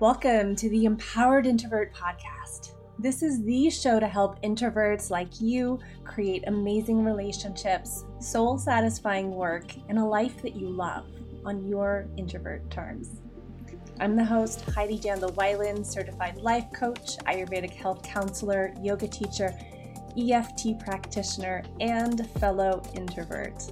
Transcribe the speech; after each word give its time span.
Welcome 0.00 0.56
to 0.56 0.70
the 0.70 0.86
Empowered 0.86 1.46
Introvert 1.46 1.92
Podcast. 1.92 2.70
This 2.98 3.22
is 3.22 3.44
the 3.44 3.68
show 3.68 4.00
to 4.00 4.06
help 4.06 4.42
introverts 4.42 5.10
like 5.10 5.42
you 5.42 5.78
create 6.04 6.44
amazing 6.46 7.04
relationships, 7.04 8.06
soul 8.18 8.56
satisfying 8.56 9.30
work, 9.30 9.74
and 9.90 9.98
a 9.98 10.02
life 10.02 10.40
that 10.40 10.56
you 10.56 10.70
love 10.70 11.04
on 11.44 11.68
your 11.68 12.06
introvert 12.16 12.70
terms. 12.70 13.20
I'm 14.00 14.16
the 14.16 14.24
host, 14.24 14.62
Heidi 14.70 14.98
Jandel 14.98 15.34
Weiland, 15.34 15.84
certified 15.84 16.38
life 16.38 16.72
coach, 16.72 17.18
Ayurvedic 17.26 17.74
health 17.74 18.02
counselor, 18.02 18.72
yoga 18.80 19.06
teacher, 19.06 19.52
EFT 20.18 20.78
practitioner, 20.82 21.62
and 21.78 22.26
fellow 22.38 22.82
introvert. 22.94 23.70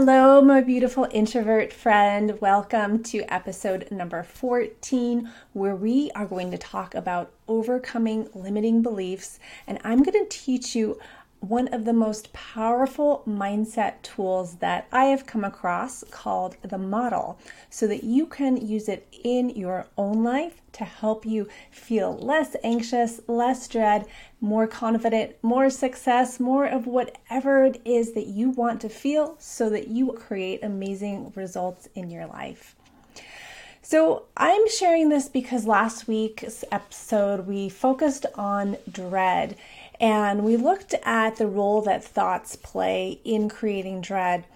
Hello, 0.00 0.40
my 0.40 0.60
beautiful 0.60 1.08
introvert 1.10 1.72
friend. 1.72 2.40
Welcome 2.40 3.02
to 3.02 3.24
episode 3.24 3.88
number 3.90 4.22
14, 4.22 5.28
where 5.54 5.74
we 5.74 6.12
are 6.14 6.24
going 6.24 6.52
to 6.52 6.56
talk 6.56 6.94
about 6.94 7.32
overcoming 7.48 8.28
limiting 8.32 8.80
beliefs. 8.80 9.40
And 9.66 9.80
I'm 9.82 10.04
going 10.04 10.24
to 10.24 10.28
teach 10.30 10.76
you 10.76 11.00
one 11.40 11.68
of 11.68 11.84
the 11.84 11.92
most 11.92 12.32
powerful 12.32 13.22
mindset 13.26 14.02
tools 14.02 14.56
that 14.56 14.88
I 14.90 15.04
have 15.06 15.26
come 15.26 15.44
across 15.44 16.02
called 16.10 16.56
the 16.62 16.78
model 16.78 17.38
so 17.70 17.86
that 17.86 18.02
you 18.02 18.26
can 18.26 18.56
use 18.56 18.88
it 18.88 19.06
in 19.22 19.50
your 19.50 19.86
own 19.96 20.24
life 20.24 20.60
to 20.72 20.84
help 20.84 21.24
you 21.24 21.48
feel 21.70 22.16
less 22.18 22.56
anxious, 22.64 23.20
less 23.28 23.68
dread, 23.68 24.06
more 24.40 24.66
confident, 24.66 25.36
more 25.42 25.70
success, 25.70 26.40
more 26.40 26.66
of 26.66 26.86
whatever 26.86 27.64
it 27.64 27.80
is 27.84 28.12
that 28.12 28.26
you 28.26 28.50
want 28.50 28.80
to 28.80 28.88
feel 28.88 29.36
so 29.38 29.70
that 29.70 29.88
you 29.88 30.12
create 30.12 30.62
amazing 30.62 31.32
results 31.34 31.88
in 31.94 32.10
your 32.10 32.26
life. 32.26 32.74
So, 33.80 34.24
I'm 34.36 34.68
sharing 34.68 35.08
this 35.08 35.30
because 35.30 35.66
last 35.66 36.08
week's 36.08 36.62
episode 36.70 37.46
we 37.46 37.70
focused 37.70 38.26
on 38.34 38.76
dread 38.90 39.56
and 40.00 40.44
we 40.44 40.56
looked 40.56 40.94
at 41.02 41.36
the 41.36 41.46
role 41.46 41.82
that 41.82 42.04
thoughts 42.04 42.56
play 42.56 43.20
in 43.24 43.48
creating 43.48 44.00
dread. 44.00 44.46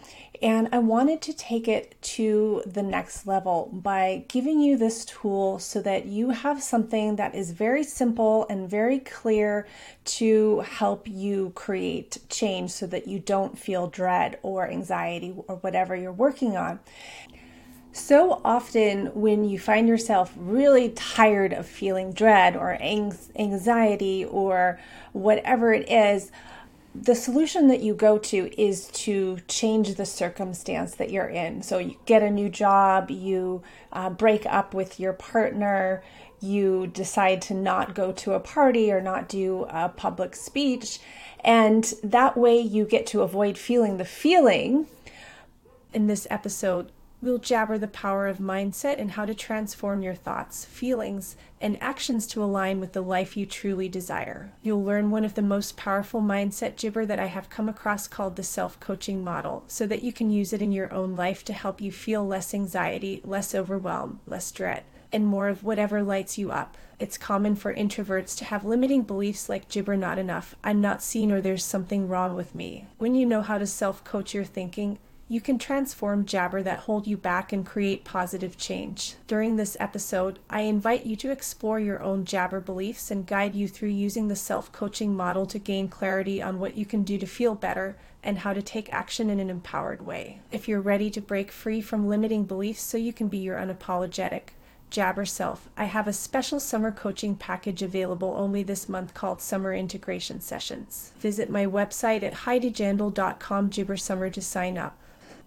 And 0.41 0.69
I 0.73 0.79
wanted 0.79 1.23
to 1.23 1.33
take 1.33 1.69
it 1.69 1.95
to 2.03 2.65
the 2.67 2.83
next 2.83 3.29
level 3.29 3.71
by 3.73 4.25
giving 4.27 4.61
you 4.61 4.77
this 4.77 5.05
tool 5.05 5.61
so 5.61 5.81
that 5.83 6.07
you 6.07 6.31
have 6.31 6.61
something 6.61 7.15
that 7.15 7.37
is 7.37 7.53
very 7.53 7.85
simple 7.85 8.47
and 8.51 8.69
very 8.69 8.99
clear 8.99 9.69
to 10.05 10.61
help 10.61 11.07
you 11.07 11.53
create 11.55 12.19
change 12.29 12.73
so 12.73 12.89
that 12.89 13.07
you 13.07 13.21
don't 13.21 13.57
feel 13.57 13.87
dread 13.87 14.39
or 14.43 14.69
anxiety 14.69 15.33
or 15.47 15.57
whatever 15.57 15.95
you're 15.95 16.11
working 16.11 16.57
on. 16.57 16.81
So 17.93 18.41
often, 18.43 19.09
when 19.09 19.45
you 19.45 19.59
find 19.59 19.87
yourself 19.87 20.33
really 20.37 20.91
tired 20.91 21.53
of 21.53 21.67
feeling 21.67 22.13
dread 22.13 22.57
or 22.57 22.81
anxiety 22.81 24.25
or 24.25 24.81
whatever 25.13 25.75
it 25.75 25.91
is, 25.91 26.33
the 26.95 27.15
solution 27.15 27.69
that 27.69 27.81
you 27.81 27.95
go 27.95 28.19
to 28.19 28.61
is 28.61 28.89
to 28.89 29.39
change 29.47 29.95
the 29.95 30.07
circumstance 30.07 30.95
that 30.95 31.11
you're 31.11 31.29
in. 31.29 31.63
So 31.63 31.79
you 31.79 31.97
get 32.07 32.23
a 32.23 32.31
new 32.31 32.49
job, 32.49 33.11
you 33.11 33.63
uh, 33.93 34.11
break 34.11 34.47
up 34.47 34.73
with 34.73 34.99
your 34.99 35.13
partner, 35.13 36.03
you 36.41 36.87
decide 36.89 37.41
to 37.43 37.55
not 37.55 37.95
go 37.95 38.11
to 38.13 38.33
a 38.33 38.41
party 38.41 38.91
or 38.91 39.01
not 39.01 39.29
do 39.29 39.65
a 39.69 39.89
public 39.89 40.35
speech, 40.35 40.99
and 41.41 41.93
that 42.03 42.37
way 42.37 42.59
you 42.59 42.85
get 42.85 43.07
to 43.09 43.23
avoid 43.23 43.57
feeling 43.57 43.97
the 43.99 44.05
feeling. 44.05 44.87
In 45.95 46.07
this 46.07 46.27
episode, 46.31 46.91
We'll 47.23 47.39
jabber 47.39 47.79
the 47.79 47.87
power 47.87 48.27
of 48.27 48.39
mindset 48.39 48.99
and 48.99 49.13
how 49.13 49.27
to 49.27 49.35
transform 49.35 50.03
your 50.03 50.17
thoughts, 50.17 50.65
feelings, 50.65 51.37
and 51.61 51.81
actions 51.81 52.27
to 52.27 52.43
align 52.43 52.81
with 52.81 52.95
the 52.95 53.01
life 53.01 53.37
you 53.37 53.47
truly 53.47 53.89
desire. 53.89 54.51
You'll 54.61 54.83
learn 54.83 55.13
one 55.13 55.25
of 55.25 55.35
the 55.35 55.41
most 55.41 55.77
powerful 55.77 56.21
mindset 56.21 56.75
gibber 56.75 57.07
that 57.07 57.21
I 57.21 57.27
have 57.27 57.49
come 57.49 57.69
across 57.69 58.09
called 58.09 58.35
the 58.35 58.43
self 58.43 58.81
coaching 58.81 59.23
model, 59.23 59.63
so 59.69 59.87
that 59.87 60.03
you 60.03 60.13
can 60.13 60.33
use 60.33 60.53
it 60.53 60.61
in 60.61 60.73
your 60.73 60.93
own 60.93 61.15
life 61.15 61.45
to 61.45 61.53
help 61.53 61.81
you 61.81 61.93
feel 61.93 62.27
less 62.27 62.53
anxiety, 62.53 63.21
less 63.23 63.55
overwhelm, 63.55 64.19
less 64.27 64.51
dread, 64.51 64.83
and 65.13 65.25
more 65.25 65.47
of 65.47 65.63
whatever 65.63 66.03
lights 66.03 66.39
you 66.39 66.51
up. 66.51 66.77
It's 66.99 67.19
common 67.19 67.55
for 67.55 67.73
introverts 67.73 68.37
to 68.39 68.45
have 68.47 68.65
limiting 68.65 69.03
beliefs 69.03 69.49
like 69.49 69.69
gibber 69.69 69.97
not 69.97 70.19
enough, 70.19 70.57
I'm 70.65 70.81
not 70.81 71.05
seen, 71.05 71.31
or 71.31 71.41
there's 71.41 71.65
something 71.65 72.09
wrong 72.09 72.35
with 72.35 72.53
me. 72.53 72.89
When 72.99 73.15
you 73.15 73.27
know 73.27 73.43
how 73.43 73.59
to 73.59 73.67
self 73.69 74.03
coach 74.03 74.35
your 74.35 74.45
thinking, 74.45 74.99
you 75.33 75.41
can 75.41 75.59
transform 75.59 76.27
jabber 76.27 76.63
that 76.63 76.81
hold 76.81 77.07
you 77.07 77.17
back 77.17 77.55
and 77.55 77.65
create 77.65 78.05
positive 78.05 78.59
change. 78.59 79.15
During 79.27 79.57
this 79.57 79.79
episode, 79.81 80.39
I 80.51 80.61
invite 80.61 81.07
you 81.07 81.17
to 81.17 81.31
explore 81.31 81.81
your 81.81 82.03
own 82.03 82.27
jabber 82.27 82.61
beliefs 82.61 83.11
and 83.11 83.27
guide 83.27 83.55
you 83.55 83.67
through 83.67 83.89
using 83.89 84.29
the 84.29 84.37
self 84.37 84.71
coaching 84.73 85.17
model 85.17 85.47
to 85.47 85.59
gain 85.59 85.89
clarity 85.89 86.43
on 86.43 86.61
what 86.61 86.77
you 86.77 86.85
can 86.85 87.03
do 87.03 87.17
to 87.17 87.25
feel 87.25 87.55
better 87.55 87.97
and 88.23 88.41
how 88.41 88.53
to 88.53 88.61
take 88.61 88.93
action 88.93 89.31
in 89.31 89.41
an 89.41 89.49
empowered 89.49 90.05
way. 90.05 90.41
If 90.51 90.69
you're 90.69 90.83
ready 90.83 91.09
to 91.13 91.21
break 91.23 91.51
free 91.51 91.81
from 91.81 92.07
limiting 92.07 92.45
beliefs 92.45 92.83
so 92.83 92.99
you 92.99 93.15
can 93.15 93.29
be 93.29 93.39
your 93.39 93.57
unapologetic, 93.57 94.51
Jabber 94.91 95.25
Self, 95.25 95.71
I 95.79 95.85
have 95.85 96.07
a 96.07 96.13
special 96.13 96.61
summer 96.61 96.93
coaching 96.93 97.37
package 97.37 97.81
available 97.81 98.35
only 98.37 98.63
this 98.63 98.87
month 98.87 99.15
called 99.15 99.41
Summer 99.41 99.73
Integration 99.73 100.43
Sessions. 100.43 101.13
Visit 101.19 101.49
my 101.49 101.65
website 101.65 102.23
at 102.23 102.35
heidijandel.com 102.35 103.71
Jibber 103.71 103.97
Summer 103.97 104.29
to 104.29 104.43
sign 104.43 104.77
up 104.77 104.99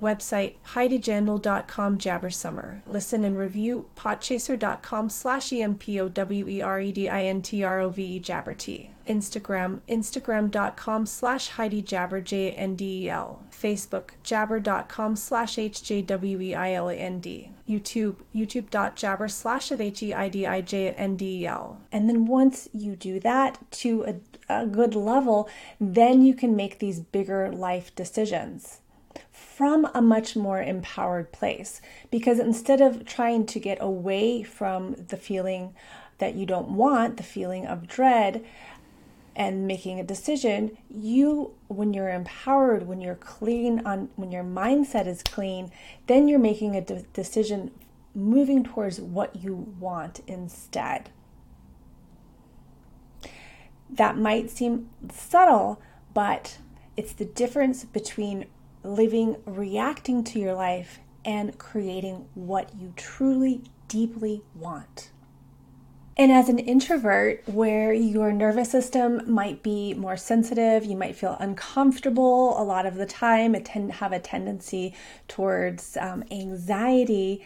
website 0.01 0.55
heidijandel.com 0.73 1.97
jabbersummer. 1.97 2.81
Listen 2.87 3.23
and 3.23 3.37
review 3.37 3.85
podchaser.com 3.95 5.09
slash 5.09 5.53
E-M-P-O-W-E-R-E-D-I-N-T-R-O-V-E 5.53 8.19
jabberty. 8.19 8.89
Instagram, 9.07 9.79
instagram.com 9.87 11.05
slash 11.05 11.49
Heidi 11.49 11.81
J-N-D-E-L. 11.81 13.43
Facebook, 13.51 14.09
jabber.com 14.23 15.15
slash 15.15 15.57
H-J-W-E-I-L-A-N-D. 15.57 17.49
YouTube, 17.67 18.15
youtube.jabber 18.33 19.27
slash 19.27 19.71
H-E-I-D-I-J-N-D-E-L. 19.71 21.81
And 21.91 22.09
then 22.09 22.25
once 22.25 22.69
you 22.73 22.95
do 22.95 23.19
that 23.21 23.71
to 23.71 24.03
a, 24.03 24.15
a 24.61 24.67
good 24.67 24.95
level, 24.95 25.49
then 25.79 26.23
you 26.23 26.33
can 26.33 26.55
make 26.55 26.79
these 26.79 26.99
bigger 26.99 27.51
life 27.51 27.93
decisions 27.95 28.79
from 29.55 29.87
a 29.93 30.01
much 30.01 30.35
more 30.35 30.61
empowered 30.61 31.31
place. 31.31 31.79
Because 32.11 32.39
instead 32.39 32.81
of 32.81 33.05
trying 33.05 33.45
to 33.45 33.59
get 33.59 33.77
away 33.79 34.43
from 34.43 34.95
the 34.95 35.15
feeling 35.15 35.73
that 36.17 36.35
you 36.35 36.45
don't 36.45 36.71
want, 36.71 37.15
the 37.15 37.23
feeling 37.23 37.65
of 37.65 37.87
dread, 37.87 38.43
and 39.35 39.67
making 39.67 39.99
a 39.99 40.03
decision, 40.03 40.77
you, 40.89 41.53
when 41.67 41.93
you're 41.93 42.09
empowered, 42.09 42.87
when 42.87 43.01
you're 43.01 43.15
clean 43.15 43.81
on, 43.85 44.09
when 44.15 44.31
your 44.31 44.43
mindset 44.43 45.07
is 45.07 45.21
clean, 45.23 45.71
then 46.07 46.27
you're 46.27 46.39
making 46.39 46.75
a 46.75 46.81
de- 46.81 47.03
decision 47.13 47.71
moving 48.13 48.63
towards 48.63 48.99
what 48.99 49.35
you 49.35 49.73
want 49.79 50.21
instead. 50.27 51.09
That 53.89 54.17
might 54.17 54.49
seem 54.49 54.89
subtle, 55.11 55.81
but 56.13 56.57
it's 56.97 57.13
the 57.13 57.25
difference 57.25 57.83
between 57.83 58.45
living, 58.85 59.37
reacting 59.45 60.23
to 60.25 60.39
your 60.39 60.53
life, 60.53 60.99
and 61.23 61.57
creating 61.57 62.27
what 62.35 62.71
you 62.79 62.93
truly, 62.95 63.63
deeply 63.87 64.41
want. 64.53 65.09
And 66.17 66.31
as 66.31 66.47
an 66.47 66.59
introvert, 66.59 67.43
where 67.45 67.91
your 67.91 68.31
nervous 68.31 68.71
system 68.71 69.21
might 69.29 69.61
be 69.61 69.93
more 69.93 70.15
sensitive, 70.15 70.85
you 70.85 70.95
might 70.95 71.15
feel 71.15 71.35
uncomfortable 71.41 72.59
a 72.61 72.63
lot 72.63 72.85
of 72.85 72.95
the 72.95 73.05
time, 73.05 73.53
it 73.53 73.65
tend 73.65 73.91
have 73.93 74.13
a 74.13 74.19
tendency 74.19 74.93
towards 75.27 75.97
um, 75.97 76.23
anxiety 76.31 77.43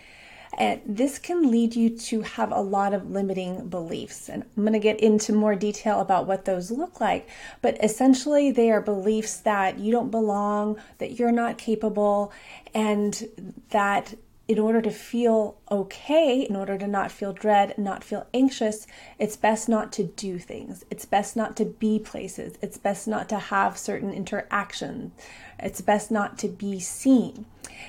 and 0.58 0.82
this 0.86 1.20
can 1.20 1.52
lead 1.52 1.76
you 1.76 1.90
to 1.98 2.22
have 2.22 2.52
a 2.52 2.60
lot 2.60 2.94
of 2.94 3.12
limiting 3.12 3.70
beliefs. 3.70 4.30
And 4.30 4.44
I'm 4.58 4.64
going 4.64 4.74
to 4.74 4.80
get 4.80 5.00
into 5.00 5.34
more 5.34 5.56
detail 5.56 6.02
about 6.02 6.26
what 6.26 6.46
those 6.46 6.72
look 6.72 7.00
like. 7.00 7.30
But 7.62 7.84
essentially, 7.84 8.52
they 8.52 8.72
are 8.72 8.82
beliefs 8.82 9.38
that 9.38 9.80
you 9.80 9.92
don't 9.92 10.10
belong, 10.10 10.78
that 10.98 11.20
you're 11.20 11.32
not 11.32 11.58
capable, 11.58 12.34
and 12.74 13.30
that 13.70 14.16
in 14.50 14.58
order 14.58 14.82
to 14.82 14.90
feel 14.90 15.60
okay, 15.70 16.42
in 16.42 16.56
order 16.56 16.76
to 16.76 16.88
not 16.88 17.12
feel 17.12 17.32
dread, 17.32 17.78
not 17.78 18.04
feel 18.04 18.26
anxious, 18.34 18.88
it's 19.20 19.36
best 19.36 19.70
not 19.70 19.92
to 19.94 20.04
do 20.04 20.40
things. 20.40 20.84
It's 20.90 21.06
best 21.06 21.36
not 21.36 21.56
to 21.58 21.66
be 21.66 22.00
places. 22.00 22.58
It's 22.60 22.80
best 22.80 23.08
not 23.08 23.30
to 23.30 23.38
have 23.38 23.78
certain 23.78 24.12
interactions. 24.12 25.12
It's 25.60 25.82
best 25.82 26.10
not 26.10 26.40
to 26.40 26.48
be 26.48 26.80
seen. 26.80 27.46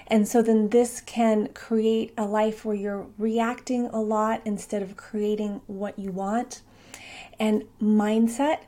And 0.06 0.26
so 0.26 0.42
then 0.42 0.68
this 0.70 1.00
can 1.00 1.48
create 1.48 2.12
a 2.16 2.24
life 2.24 2.64
where 2.64 2.76
you're 2.76 3.06
reacting 3.18 3.86
a 3.86 4.00
lot 4.00 4.42
instead 4.44 4.82
of 4.82 4.96
creating 4.96 5.60
what 5.66 5.98
you 5.98 6.10
want. 6.10 6.62
And 7.38 7.64
mindset 7.82 8.60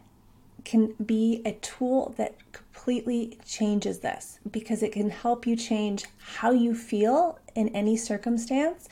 can 0.65 0.95
be 1.05 1.43
a 1.45 1.53
tool 1.53 2.15
that 2.17 2.35
completely 2.53 3.39
changes 3.45 4.01
this 4.01 4.39
because 4.51 4.83
it 4.83 4.93
can 4.93 5.11
help 5.11 5.47
you 5.47 5.57
change 5.57 6.07
how 6.19 6.51
you 6.51 6.75
feel 6.75 7.39
in 7.55 7.69
any 7.69 7.97
circumstance, 7.97 8.89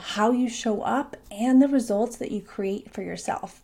how 0.00 0.30
you 0.30 0.48
show 0.48 0.82
up, 0.82 1.16
and 1.30 1.62
the 1.62 1.68
results 1.68 2.16
that 2.16 2.30
you 2.30 2.40
create 2.40 2.90
for 2.90 3.02
yourself. 3.02 3.63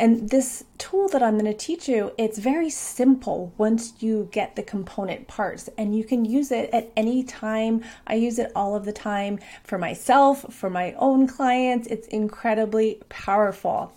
And 0.00 0.30
this 0.30 0.64
tool 0.78 1.08
that 1.08 1.22
I'm 1.22 1.34
going 1.38 1.44
to 1.44 1.52
teach 1.52 1.86
you, 1.86 2.12
it's 2.16 2.38
very 2.38 2.70
simple 2.70 3.52
once 3.58 3.92
you 4.00 4.30
get 4.32 4.56
the 4.56 4.62
component 4.62 5.28
parts 5.28 5.68
and 5.76 5.94
you 5.94 6.04
can 6.04 6.24
use 6.24 6.50
it 6.50 6.70
at 6.72 6.90
any 6.96 7.22
time. 7.22 7.84
I 8.06 8.14
use 8.14 8.38
it 8.38 8.50
all 8.56 8.74
of 8.74 8.86
the 8.86 8.94
time 8.94 9.38
for 9.62 9.76
myself, 9.76 10.46
for 10.54 10.70
my 10.70 10.94
own 10.94 11.26
clients. 11.26 11.86
It's 11.88 12.08
incredibly 12.08 13.02
powerful. 13.10 13.92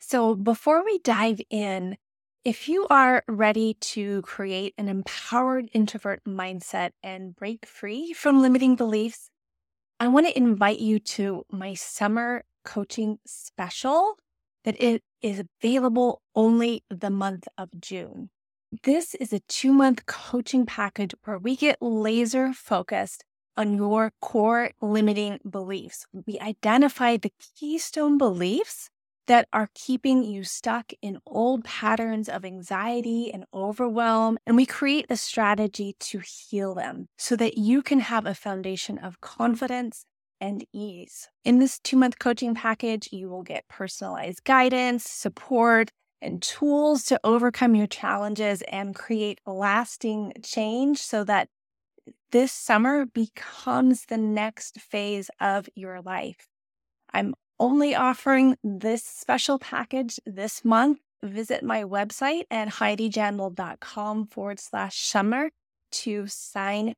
So, 0.00 0.34
before 0.34 0.84
we 0.84 0.98
dive 0.98 1.40
in, 1.48 1.96
if 2.44 2.68
you 2.68 2.88
are 2.90 3.22
ready 3.28 3.74
to 3.74 4.20
create 4.22 4.74
an 4.76 4.88
empowered 4.88 5.70
introvert 5.72 6.24
mindset 6.24 6.90
and 7.04 7.36
break 7.36 7.66
free 7.66 8.12
from 8.12 8.42
limiting 8.42 8.74
beliefs, 8.74 9.30
I 10.00 10.08
want 10.08 10.26
to 10.26 10.36
invite 10.36 10.80
you 10.80 10.98
to 10.98 11.46
my 11.52 11.74
summer 11.74 12.42
coaching 12.64 13.20
special 13.24 14.16
that 14.64 14.80
it 14.82 15.02
is 15.20 15.42
available 15.62 16.22
only 16.34 16.84
the 16.90 17.10
month 17.10 17.46
of 17.56 17.68
June. 17.80 18.30
This 18.84 19.14
is 19.14 19.32
a 19.32 19.40
two 19.48 19.72
month 19.72 20.06
coaching 20.06 20.64
package 20.66 21.14
where 21.24 21.38
we 21.38 21.56
get 21.56 21.76
laser 21.80 22.52
focused 22.52 23.24
on 23.56 23.76
your 23.76 24.12
core 24.20 24.70
limiting 24.80 25.38
beliefs. 25.48 26.06
We 26.26 26.38
identify 26.40 27.18
the 27.18 27.32
keystone 27.58 28.16
beliefs 28.16 28.88
that 29.26 29.46
are 29.52 29.68
keeping 29.74 30.24
you 30.24 30.42
stuck 30.42 30.92
in 31.00 31.18
old 31.26 31.64
patterns 31.64 32.28
of 32.28 32.44
anxiety 32.44 33.30
and 33.32 33.44
overwhelm. 33.54 34.38
And 34.46 34.56
we 34.56 34.66
create 34.66 35.06
a 35.10 35.16
strategy 35.16 35.94
to 36.00 36.20
heal 36.20 36.74
them 36.74 37.06
so 37.16 37.36
that 37.36 37.56
you 37.56 37.82
can 37.82 38.00
have 38.00 38.26
a 38.26 38.34
foundation 38.34 38.98
of 38.98 39.20
confidence 39.20 40.04
and 40.42 40.66
ease. 40.72 41.28
In 41.44 41.60
this 41.60 41.78
two 41.78 41.96
month 41.96 42.18
coaching 42.18 42.54
package, 42.54 43.08
you 43.12 43.28
will 43.28 43.44
get 43.44 43.68
personalized 43.68 44.42
guidance, 44.42 45.08
support, 45.08 45.90
and 46.20 46.42
tools 46.42 47.04
to 47.04 47.20
overcome 47.22 47.76
your 47.76 47.86
challenges 47.86 48.60
and 48.62 48.94
create 48.94 49.40
lasting 49.46 50.32
change 50.42 50.98
so 50.98 51.22
that 51.24 51.48
this 52.32 52.50
summer 52.50 53.06
becomes 53.06 54.06
the 54.06 54.18
next 54.18 54.80
phase 54.80 55.30
of 55.40 55.68
your 55.76 56.02
life. 56.02 56.48
I'm 57.14 57.34
only 57.60 57.94
offering 57.94 58.56
this 58.64 59.04
special 59.04 59.60
package 59.60 60.18
this 60.26 60.64
month. 60.64 60.98
Visit 61.22 61.62
my 61.62 61.84
website 61.84 62.44
at 62.50 62.66
heidijandel.com 62.68 64.26
forward 64.26 64.58
slash 64.58 64.98
summer 64.98 65.50
to 65.92 66.26
sign. 66.26 66.94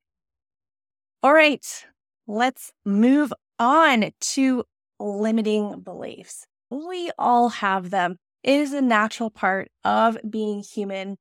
All 1.22 1.34
right, 1.34 1.86
let's 2.26 2.72
move 2.84 3.32
on 3.58 4.10
to 4.20 4.64
limiting 4.98 5.80
beliefs. 5.80 6.46
We 6.70 7.10
all 7.18 7.48
have 7.50 7.90
them. 7.90 8.16
It 8.42 8.60
is 8.60 8.72
a 8.72 8.82
natural 8.82 9.30
part 9.30 9.68
of 9.84 10.18
being 10.28 10.62
human, 10.62 11.16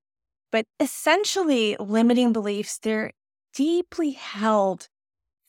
but 0.51 0.65
essentially, 0.79 1.75
limiting 1.79 2.33
beliefs, 2.33 2.77
they're 2.77 3.11
deeply 3.53 4.11
held 4.11 4.89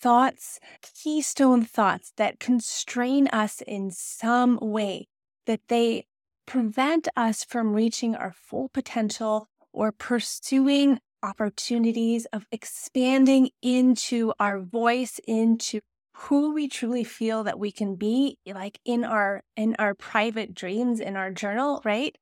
thoughts, 0.01 0.61
keystone 0.83 1.65
thoughts 1.65 2.13
that 2.17 2.39
constrain 2.39 3.27
us 3.29 3.63
in 3.67 3.91
some 3.91 4.59
way, 4.61 5.09
that 5.47 5.61
they 5.69 6.07
prevent 6.47 7.09
us 7.17 7.43
from 7.43 7.73
reaching 7.73 8.15
our 8.15 8.33
full 8.33 8.69
potential 8.69 9.49
or 9.73 9.93
pursuing 9.93 11.01
opportunities 11.25 12.27
of 12.27 12.47
expanding 12.53 13.51
into 13.63 14.33
our 14.39 14.61
voice, 14.61 15.19
into 15.27 15.81
who 16.17 16.55
we 16.55 16.69
truly 16.69 17.05
feel 17.05 17.43
that 17.45 17.59
we 17.59 17.73
can 17.73 17.97
be 17.97 18.39
like 18.47 18.79
in 18.85 19.05
our 19.05 19.43
in 19.57 19.75
our 19.79 19.95
private 19.95 20.55
dreams 20.55 21.01
in 21.01 21.17
our 21.17 21.33
journal 21.33 21.83
right 21.85 22.17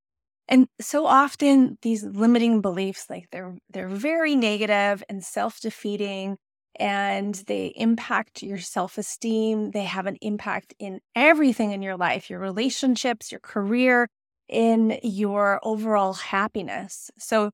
and 0.49 0.67
so 0.81 1.05
often 1.05 1.77
these 1.83 2.03
limiting 2.03 2.63
beliefs 2.63 3.11
like 3.11 3.27
they're 3.31 3.55
they're 3.69 3.89
very 3.89 4.35
negative 4.35 5.05
and 5.11 5.23
self-defeating 5.23 6.39
and 6.79 7.35
they 7.47 7.73
impact 7.77 8.43
your 8.43 8.59
self 8.59 8.99
esteem. 8.99 9.73
They 9.73 9.85
have 9.85 10.07
an 10.07 10.17
impact 10.21 10.75
in 10.79 11.01
everything 11.15 11.73
in 11.73 11.83
your 11.83 11.97
life 11.97 12.31
your 12.31 12.39
relationships, 12.39 13.31
your 13.31 13.41
career, 13.41 14.09
in 14.49 14.99
your 15.03 15.61
overall 15.63 16.15
happiness. 16.15 17.11
So, 17.19 17.51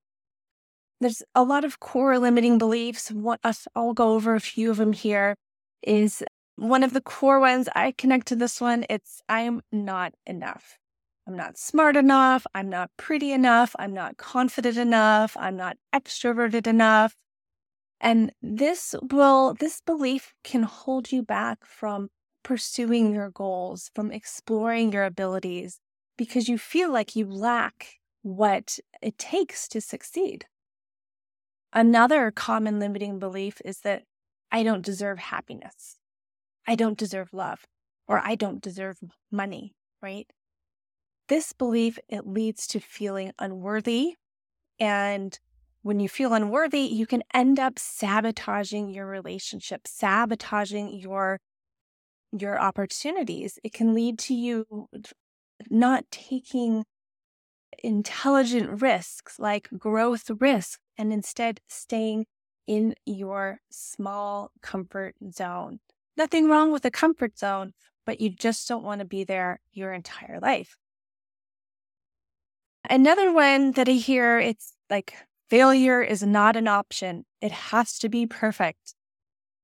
there's 1.01 1.23
a 1.35 1.43
lot 1.43 1.65
of 1.65 1.81
core 1.81 2.19
limiting 2.19 2.59
beliefs. 2.59 3.11
What 3.11 3.41
I'll 3.75 3.95
go 3.95 4.15
over 4.15 4.35
a 4.35 4.41
few 4.41 4.71
of 4.71 4.77
them 4.77 4.93
here. 4.93 5.37
Is 5.83 6.25
one 6.57 6.83
of 6.83 6.93
the 6.93 7.01
core 7.01 7.39
ones. 7.39 7.69
I 7.75 7.93
connect 7.97 8.27
to 8.29 8.37
this 8.37 8.61
one. 8.61 8.85
It's 8.91 9.23
I'm 9.29 9.63
not 9.71 10.15
enough. 10.27 10.77
I'm 11.27 11.37
not 11.37 11.57
smart 11.59 11.95
enough. 11.97 12.47
I'm 12.55 12.69
not 12.69 12.91
pretty 12.97 13.33
enough. 13.33 13.77
I'm 13.79 13.93
not 13.93 14.17
confident 14.17 14.77
enough. 14.77 15.37
I'm 15.39 15.57
not 15.57 15.77
extroverted 15.95 16.67
enough. 16.67 17.15
And 18.01 18.33
this 18.41 18.95
will, 19.11 19.55
this 19.55 19.81
belief 19.81 20.33
can 20.43 20.63
hold 20.63 21.13
you 21.13 21.23
back 21.23 21.67
from 21.67 22.09
pursuing 22.43 23.13
your 23.13 23.31
goals, 23.31 23.91
from 23.95 24.11
exploring 24.11 24.93
your 24.93 25.05
abilities, 25.05 25.81
because 26.17 26.49
you 26.49 26.57
feel 26.59 26.91
like 26.91 27.15
you 27.15 27.27
lack 27.27 27.99
what 28.23 28.79
it 29.03 29.19
takes 29.19 29.69
to 29.69 29.81
succeed. 29.81 30.47
Another 31.73 32.31
common 32.31 32.79
limiting 32.79 33.19
belief 33.19 33.61
is 33.65 33.81
that 33.81 34.05
I 34.51 34.63
don't 34.63 34.85
deserve 34.85 35.19
happiness. 35.19 35.99
I 36.67 36.75
don't 36.75 36.99
deserve 36.99 37.29
love, 37.33 37.67
or 38.07 38.21
I 38.25 38.35
don't 38.35 38.63
deserve 38.63 38.99
money, 39.31 39.75
right? 40.03 40.27
This 41.29 41.53
belief, 41.53 41.99
it 42.09 42.27
leads 42.27 42.67
to 42.69 42.81
feeling 42.81 43.33
unworthy 43.39 44.15
and 44.79 45.39
when 45.83 46.01
you 46.01 46.09
feel 46.09 46.35
unworthy, 46.35 46.81
you 46.81 47.07
can 47.07 47.23
end 47.33 47.59
up 47.59 47.79
sabotaging 47.79 48.91
your 48.91 49.07
relationship, 49.07 49.87
sabotaging 49.87 50.99
your 50.99 51.41
your 52.33 52.61
opportunities. 52.61 53.59
It 53.65 53.73
can 53.73 53.95
lead 53.95 54.19
to 54.21 54.35
you 54.35 54.89
not 55.71 56.05
taking 56.11 56.85
intelligent 57.83 58.83
risks 58.83 59.39
like 59.39 59.69
growth 59.79 60.31
risks 60.39 60.79
and 60.99 61.13
instead 61.13 61.61
staying 61.69 62.27
in 62.67 62.95
your 63.07 63.61
small 63.71 64.51
comfort 64.61 65.15
zone. 65.33 65.79
Nothing 66.17 66.49
wrong 66.49 66.73
with 66.73 66.85
a 66.85 66.91
comfort 66.91 67.39
zone, 67.39 67.73
but 68.05 68.21
you 68.21 68.29
just 68.29 68.69
don't 68.69 68.85
want 68.85 68.99
to 68.99 69.07
be 69.07 69.25
there 69.25 69.61
your 69.73 69.93
entire 69.93 70.41
life. 70.41 70.77
Another 72.91 73.33
one 73.33 73.73
that 73.73 73.89
I 73.89 73.93
hear, 73.93 74.39
it's 74.39 74.75
like 74.91 75.15
Failure 75.49 76.03
is 76.03 76.23
not 76.23 76.57
an 76.57 76.69
option, 76.69 77.25
it 77.41 77.53
has 77.53 77.99
to 77.99 78.09
be 78.09 78.27
perfect. 78.27 78.95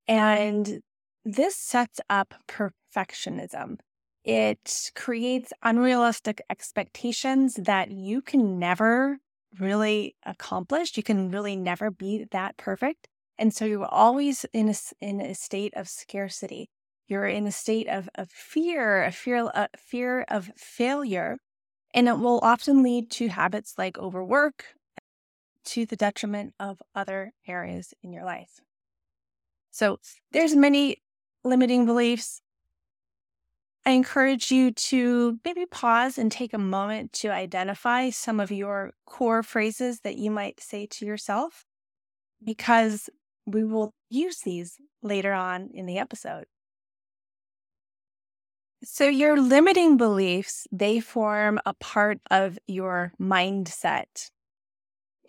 And 0.07 0.81
this 1.23 1.55
sets 1.55 1.99
up 2.09 2.33
perfectionism. 2.47 3.77
It 4.23 4.91
creates 4.95 5.53
unrealistic 5.61 6.41
expectations 6.49 7.55
that 7.55 7.91
you 7.91 8.21
can 8.21 8.57
never 8.57 9.19
really 9.59 10.15
accomplished. 10.25 10.97
You 10.97 11.03
can 11.03 11.31
really 11.31 11.55
never 11.55 11.91
be 11.91 12.25
that 12.31 12.57
perfect. 12.57 13.07
And 13.37 13.53
so 13.53 13.65
you're 13.65 13.85
always 13.85 14.45
in 14.53 14.69
a, 14.69 14.75
in 15.01 15.19
a 15.19 15.35
state 15.35 15.73
of 15.75 15.89
scarcity. 15.89 16.69
You're 17.07 17.27
in 17.27 17.45
a 17.45 17.51
state 17.51 17.87
of, 17.87 18.09
of 18.15 18.29
fear, 18.29 19.03
a 19.03 19.11
fear, 19.11 19.51
a 19.53 19.69
fear 19.77 20.25
of 20.29 20.51
failure. 20.55 21.37
And 21.93 22.07
it 22.07 22.19
will 22.19 22.39
often 22.41 22.81
lead 22.81 23.11
to 23.11 23.27
habits 23.27 23.75
like 23.77 23.97
overwork, 23.97 24.65
to 25.65 25.85
the 25.85 25.95
detriment 25.95 26.53
of 26.59 26.81
other 26.93 27.33
areas 27.47 27.93
in 28.01 28.13
your 28.13 28.23
life. 28.23 28.59
So 29.71 29.99
there's 30.31 30.55
many 30.55 31.01
limiting 31.43 31.85
beliefs. 31.85 32.41
I 33.85 33.91
encourage 33.91 34.51
you 34.51 34.71
to 34.71 35.39
maybe 35.45 35.67
pause 35.67 36.17
and 36.17 36.31
take 36.31 36.53
a 36.53 36.57
moment 36.57 37.13
to 37.13 37.29
identify 37.29 38.09
some 38.09 38.39
of 38.39 38.51
your 38.51 38.93
core 39.05 39.43
phrases 39.43 39.99
that 39.99 40.17
you 40.17 40.31
might 40.31 40.59
say 40.59 40.87
to 40.87 41.05
yourself 41.05 41.65
because 42.43 43.09
we 43.45 43.63
will 43.63 43.93
use 44.09 44.39
these 44.39 44.77
later 45.03 45.33
on 45.33 45.69
in 45.71 45.85
the 45.85 45.99
episode. 45.99 46.45
So 48.83 49.07
your 49.07 49.39
limiting 49.39 49.97
beliefs, 49.97 50.67
they 50.71 50.99
form 50.99 51.59
a 51.65 51.73
part 51.75 52.19
of 52.31 52.57
your 52.67 53.13
mindset. 53.21 54.31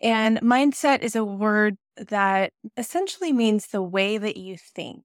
And 0.01 0.39
mindset 0.41 1.01
is 1.01 1.15
a 1.15 1.23
word 1.23 1.77
that 1.95 2.53
essentially 2.75 3.33
means 3.33 3.67
the 3.67 3.81
way 3.81 4.17
that 4.17 4.37
you 4.37 4.57
think, 4.57 5.03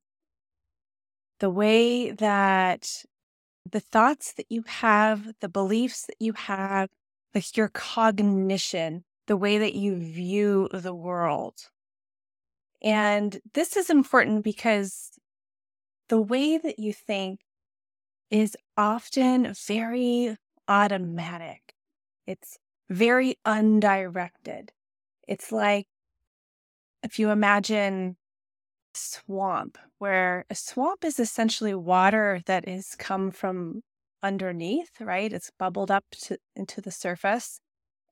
the 1.41 1.51
way 1.51 2.11
that 2.11 3.05
the 3.71 3.81
thoughts 3.81 4.33
that 4.35 4.47
you 4.51 4.65
have, 4.67 5.35
the 5.41 5.49
beliefs 5.49 6.07
that 6.07 6.17
you 6.21 6.33
have, 6.35 6.89
like 7.33 7.57
your 7.57 7.69
cognition 7.69 9.05
the 9.27 9.37
way 9.37 9.59
that 9.59 9.75
you 9.75 9.97
view 9.97 10.69
the 10.73 10.95
world. 10.95 11.71
And 12.83 13.41
this 13.55 13.77
is 13.77 13.89
important 13.89 14.43
because 14.43 15.13
the 16.09 16.21
way 16.21 16.59
that 16.59 16.79
you 16.79 16.93
think 16.93 17.41
is 18.31 18.57
often 18.77 19.55
very 19.67 20.37
automatic. 20.67 21.75
It's 22.27 22.59
very 22.91 23.37
undirected. 23.45 24.73
It's 25.29 25.53
like 25.53 25.87
if 27.03 27.19
you 27.19 27.31
imagine 27.31 28.17
swamp, 28.95 29.79
where 29.99 30.45
a 30.51 30.55
swamp 30.55 31.05
is 31.05 31.19
essentially 31.19 31.75
water 31.75 32.41
that 32.47 32.69
has 32.69 32.95
come 32.99 33.31
from 33.31 33.83
underneath, 34.23 35.01
right? 35.01 35.33
It's 35.33 35.51
bubbled 35.59 35.91
up 35.91 36.05
to, 36.23 36.39
into 36.57 36.81
the 36.81 36.91
surface 36.91 37.61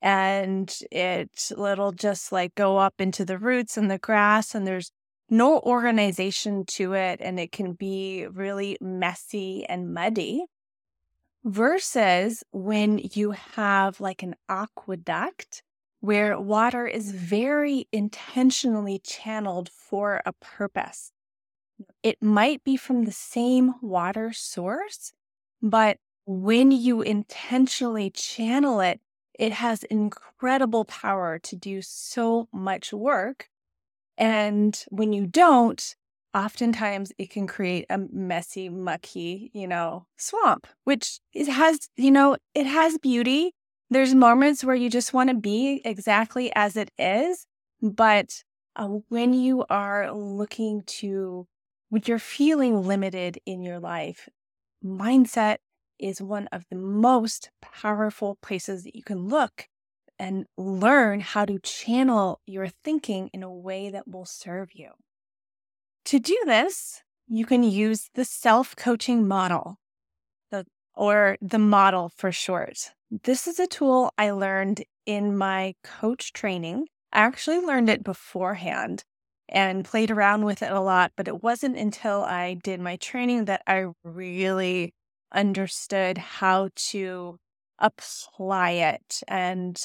and 0.03 0.79
it 0.91 1.51
it'll 1.51 1.93
just 1.93 2.33
like 2.33 2.55
go 2.55 2.79
up 2.79 2.95
into 2.99 3.25
the 3.25 3.39
roots 3.39 3.77
and 3.77 3.91
the 3.91 3.99
grass 3.99 4.55
and 4.55 4.67
there's 4.67 4.91
no 5.29 5.61
organization 5.61 6.65
to 6.67 6.95
it 6.95 7.21
and 7.23 7.39
it 7.39 7.53
can 7.53 7.75
be 7.75 8.27
really 8.33 8.77
messy 8.81 9.65
and 9.69 9.93
muddy 9.93 10.45
versus 11.45 12.43
when 12.51 13.01
you 13.13 13.33
have 13.33 14.01
like 14.01 14.23
an 14.23 14.35
aqueduct 14.49 15.63
where 16.01 16.41
water 16.41 16.87
is 16.87 17.13
very 17.13 17.87
intentionally 17.93 18.99
channeled 18.99 19.69
for 19.69 20.23
a 20.25 20.33
purpose. 20.33 21.13
It 22.03 22.23
might 22.23 22.65
be 22.65 22.77
from 22.77 23.05
the 23.05 23.13
same 23.13 23.75
water 23.81 24.33
source, 24.33 25.13
but 25.63 25.99
when 26.27 26.71
you 26.71 27.03
intentionally 27.03 28.11
channel 28.11 28.81
it, 28.81 29.01
it 29.39 29.53
has 29.53 29.83
incredible 29.85 30.85
power 30.85 31.39
to 31.39 31.57
do 31.57 31.81
so 31.83 32.49
much 32.53 32.93
work. 32.93 33.49
And 34.19 34.83
when 34.91 35.13
you 35.13 35.27
don't, 35.27 35.97
oftentimes 36.35 37.13
it 37.19 37.31
can 37.31 37.47
create 37.47 37.87
a 37.91 37.99
messy, 38.13 38.69
mucky, 38.69 39.51
you 39.55 39.67
know, 39.67 40.07
swamp, 40.17 40.67
which 40.85 41.21
it 41.33 41.49
has, 41.49 41.89
you 41.97 42.11
know, 42.11 42.37
it 42.55 42.67
has 42.67 42.99
beauty. 42.99 43.55
There's 43.91 44.15
moments 44.15 44.63
where 44.63 44.77
you 44.77 44.89
just 44.89 45.13
want 45.13 45.31
to 45.31 45.35
be 45.35 45.83
exactly 45.85 46.53
as 46.55 46.77
it 46.77 46.93
is. 46.97 47.47
But 47.83 48.45
uh, 48.77 48.87
when 49.09 49.33
you 49.33 49.65
are 49.69 50.13
looking 50.13 50.83
to, 50.87 51.49
when 51.89 52.03
you're 52.07 52.21
feeling 52.21 52.87
limited 52.87 53.39
in 53.45 53.63
your 53.63 53.81
life, 53.81 54.29
mindset 54.85 55.57
is 55.99 56.23
one 56.23 56.47
of 56.53 56.65
the 56.71 56.77
most 56.77 57.51
powerful 57.61 58.39
places 58.41 58.85
that 58.85 58.95
you 58.95 59.03
can 59.03 59.29
look 59.29 59.67
and 60.21 60.47
learn 60.57 61.21
how 61.21 61.45
to 61.45 61.59
channel 61.59 62.41
your 62.47 62.69
thinking 62.69 63.29
in 63.33 63.43
a 63.43 63.53
way 63.53 63.91
that 63.91 64.07
will 64.07 64.27
serve 64.27 64.71
you. 64.73 64.91
To 66.07 66.19
do 66.19 66.39
this, 66.47 67.03
you 67.27 67.45
can 67.45 67.63
use 67.63 68.11
the 68.15 68.25
self 68.25 68.77
coaching 68.77 69.27
model, 69.27 69.79
or 70.95 71.37
the 71.41 71.59
model 71.59 72.11
for 72.17 72.33
short. 72.33 72.91
This 73.25 73.47
is 73.47 73.59
a 73.59 73.67
tool 73.67 74.13
I 74.17 74.31
learned 74.31 74.85
in 75.07 75.37
my 75.37 75.75
coach 75.83 76.33
training. 76.33 76.87
I 77.13 77.21
actually 77.21 77.59
learned 77.59 77.89
it 77.89 78.05
beforehand 78.05 79.05
and 79.49 79.85
played 79.85 80.11
around 80.11 80.45
with 80.45 80.63
it 80.63 80.71
a 80.71 80.81
lot, 80.81 81.13
but 81.17 81.27
it 81.27 81.43
wasn't 81.43 81.77
until 81.77 82.23
I 82.23 82.55
did 82.55 82.81
my 82.81 82.97
training 82.97 83.47
that 83.47 83.63
I 83.67 83.87
really 84.05 84.95
understood 85.33 86.19
how 86.19 86.69
to 86.75 87.39
apply 87.79 88.71
it 88.71 89.23
and 89.27 89.83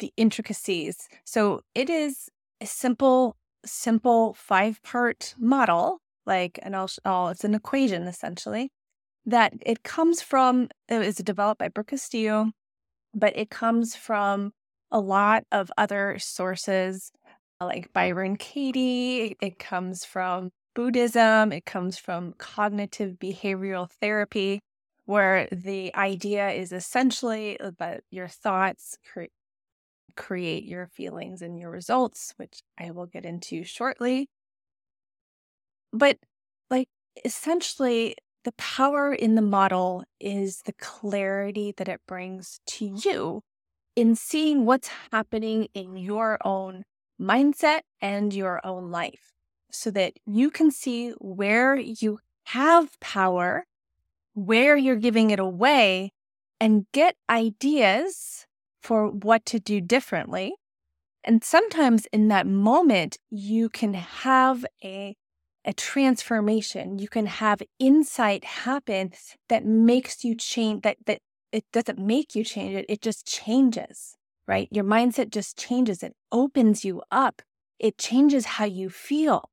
the 0.00 0.12
intricacies. 0.16 1.08
So 1.24 1.62
it 1.74 1.88
is 1.88 2.28
a 2.60 2.66
simple, 2.66 3.36
simple 3.64 4.34
five 4.34 4.82
part 4.82 5.34
model, 5.38 6.00
like, 6.26 6.58
and 6.62 6.74
I'll, 6.74 6.90
I'll, 7.04 7.26
oh, 7.26 7.28
it's 7.28 7.44
an 7.44 7.54
equation 7.54 8.04
essentially 8.04 8.70
that 9.26 9.52
it 9.64 9.82
comes 9.82 10.20
from, 10.22 10.68
it 10.88 10.98
was 10.98 11.16
developed 11.16 11.58
by 11.58 11.68
Brooke 11.68 11.88
Castillo, 11.88 12.50
but 13.14 13.36
it 13.36 13.50
comes 13.50 13.94
from 13.94 14.52
a 14.90 15.00
lot 15.00 15.44
of 15.52 15.70
other 15.78 16.16
sources 16.18 17.10
uh, 17.60 17.66
like 17.66 17.92
Byron 17.92 18.36
Katie. 18.36 19.36
It 19.40 19.58
comes 19.58 20.04
from 20.04 20.50
Buddhism, 20.74 21.52
it 21.52 21.66
comes 21.66 21.98
from 21.98 22.34
cognitive 22.38 23.18
behavioral 23.18 23.90
therapy, 24.00 24.60
where 25.04 25.48
the 25.52 25.94
idea 25.94 26.50
is 26.50 26.72
essentially 26.72 27.60
uh, 27.60 27.72
that 27.78 28.02
your 28.10 28.28
thoughts 28.28 28.96
cre- 29.12 29.24
create 30.16 30.64
your 30.64 30.86
feelings 30.86 31.42
and 31.42 31.58
your 31.58 31.70
results, 31.70 32.32
which 32.36 32.60
I 32.78 32.90
will 32.90 33.06
get 33.06 33.24
into 33.26 33.64
shortly. 33.64 34.28
But, 35.92 36.18
like, 36.70 36.88
essentially, 37.24 38.16
the 38.44 38.52
power 38.52 39.12
in 39.12 39.34
the 39.34 39.42
model 39.42 40.04
is 40.20 40.62
the 40.62 40.72
clarity 40.72 41.72
that 41.76 41.88
it 41.88 42.00
brings 42.06 42.60
to 42.66 42.84
you 42.84 43.42
in 43.94 44.16
seeing 44.16 44.64
what's 44.64 44.90
happening 45.12 45.68
in 45.74 45.96
your 45.96 46.38
own 46.44 46.84
mindset 47.20 47.80
and 48.00 48.32
your 48.34 48.64
own 48.64 48.90
life 48.90 49.32
so 49.70 49.90
that 49.90 50.14
you 50.26 50.50
can 50.50 50.70
see 50.70 51.10
where 51.18 51.76
you 51.76 52.18
have 52.46 52.98
power, 53.00 53.64
where 54.34 54.76
you're 54.76 54.96
giving 54.96 55.30
it 55.30 55.38
away, 55.38 56.12
and 56.60 56.86
get 56.92 57.16
ideas 57.28 58.46
for 58.80 59.08
what 59.08 59.44
to 59.46 59.58
do 59.58 59.80
differently. 59.80 60.54
And 61.24 61.44
sometimes 61.44 62.06
in 62.12 62.28
that 62.28 62.46
moment, 62.46 63.16
you 63.30 63.68
can 63.68 63.94
have 63.94 64.66
a, 64.82 65.16
a 65.64 65.72
transformation. 65.72 66.98
You 66.98 67.08
can 67.08 67.26
have 67.26 67.62
insight 67.78 68.44
happen 68.44 69.12
that 69.48 69.64
makes 69.64 70.24
you 70.24 70.34
change, 70.34 70.82
that, 70.82 70.96
that 71.06 71.20
it 71.52 71.64
doesn't 71.72 71.98
make 71.98 72.34
you 72.34 72.44
change 72.44 72.74
it, 72.74 72.86
it 72.88 73.00
just 73.00 73.26
changes, 73.26 74.16
right? 74.46 74.68
Your 74.70 74.84
mindset 74.84 75.30
just 75.30 75.58
changes. 75.58 76.02
It 76.02 76.14
opens 76.30 76.84
you 76.84 77.02
up. 77.10 77.42
It 77.78 77.98
changes 77.98 78.46
how 78.46 78.64
you 78.64 78.90
feel. 78.90 79.50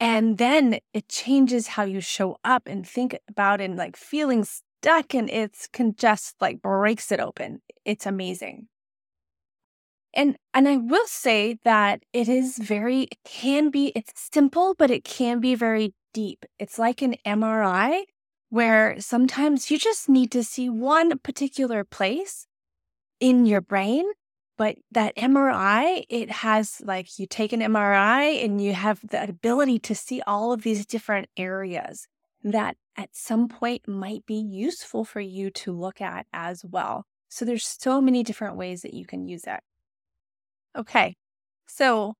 And 0.00 0.38
then 0.38 0.80
it 0.92 1.08
changes 1.08 1.68
how 1.68 1.84
you 1.84 2.00
show 2.00 2.36
up 2.42 2.64
and 2.66 2.86
think 2.86 3.16
about 3.28 3.60
it 3.60 3.64
and 3.64 3.76
like 3.76 3.96
feeling 3.96 4.44
stuck 4.44 5.14
and 5.14 5.30
it's 5.30 5.68
can 5.68 5.94
just 5.96 6.34
like 6.40 6.60
breaks 6.60 7.12
it 7.12 7.20
open. 7.20 7.62
It's 7.84 8.04
amazing. 8.04 8.66
And 10.14 10.36
and 10.52 10.68
I 10.68 10.76
will 10.76 11.06
say 11.06 11.58
that 11.64 12.02
it 12.12 12.28
is 12.28 12.58
very 12.58 13.02
it 13.04 13.18
can 13.24 13.70
be 13.70 13.92
it's 13.96 14.28
simple 14.32 14.74
but 14.78 14.90
it 14.90 15.04
can 15.04 15.40
be 15.40 15.54
very 15.54 15.94
deep. 16.12 16.44
It's 16.58 16.78
like 16.78 17.02
an 17.02 17.16
MRI 17.26 18.02
where 18.50 19.00
sometimes 19.00 19.70
you 19.70 19.78
just 19.78 20.08
need 20.08 20.30
to 20.32 20.44
see 20.44 20.68
one 20.68 21.18
particular 21.18 21.84
place 21.84 22.46
in 23.20 23.46
your 23.46 23.62
brain 23.62 24.04
but 24.58 24.76
that 24.90 25.16
MRI, 25.16 26.04
it 26.08 26.30
has 26.30 26.80
like 26.84 27.18
you 27.18 27.26
take 27.26 27.52
an 27.52 27.60
MRI 27.60 28.44
and 28.44 28.60
you 28.60 28.74
have 28.74 29.00
the 29.08 29.22
ability 29.22 29.78
to 29.80 29.94
see 29.94 30.22
all 30.26 30.52
of 30.52 30.62
these 30.62 30.86
different 30.86 31.28
areas 31.36 32.06
that 32.44 32.76
at 32.96 33.08
some 33.12 33.48
point 33.48 33.88
might 33.88 34.26
be 34.26 34.36
useful 34.36 35.04
for 35.04 35.20
you 35.20 35.50
to 35.50 35.72
look 35.72 36.00
at 36.00 36.26
as 36.32 36.64
well. 36.64 37.06
So 37.28 37.44
there's 37.44 37.66
so 37.66 38.00
many 38.00 38.22
different 38.22 38.56
ways 38.56 38.82
that 38.82 38.94
you 38.94 39.06
can 39.06 39.26
use 39.26 39.44
it. 39.46 39.60
Okay. 40.76 41.14
So 41.66 42.14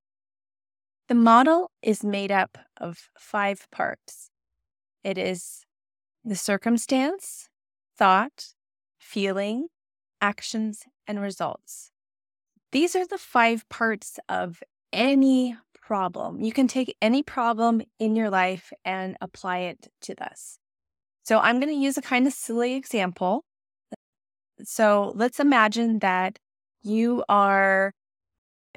the 1.09 1.15
model 1.15 1.71
is 1.83 2.05
made 2.05 2.31
up 2.31 2.59
of 2.79 3.09
five 3.19 3.67
parts. 3.71 4.31
It 5.05 5.19
is 5.19 5.65
the 6.25 6.37
circumstance, 6.37 7.49
thought, 7.99 8.55
feeling, 8.99 9.67
actions, 10.21 10.85
and 11.07 11.21
results. 11.21 11.91
These 12.71 12.97
are 12.97 13.07
the 13.07 13.19
five 13.19 13.69
parts 13.69 14.19
of 14.29 14.63
any 14.93 15.57
problem. 15.75 16.41
You 16.41 16.53
can 16.53 16.69
take 16.69 16.97
any 17.03 17.23
problem 17.23 17.83
in 17.99 18.17
your 18.17 18.31
life 18.31 18.73
and 18.85 19.17
apply 19.21 19.59
it 19.59 19.89
to 20.03 20.15
this. 20.15 20.59
So 21.25 21.39
I'm 21.39 21.61
going 21.61 21.73
to 21.73 21.79
use 21.79 21.99
a 21.99 22.03
kind 22.03 22.27
of 22.27 22.33
silly 22.33 22.75
example. 22.75 23.45
So 24.63 25.13
let's 25.15 25.41
imagine 25.41 25.99
that 25.99 26.39
you 26.83 27.25
are 27.29 27.93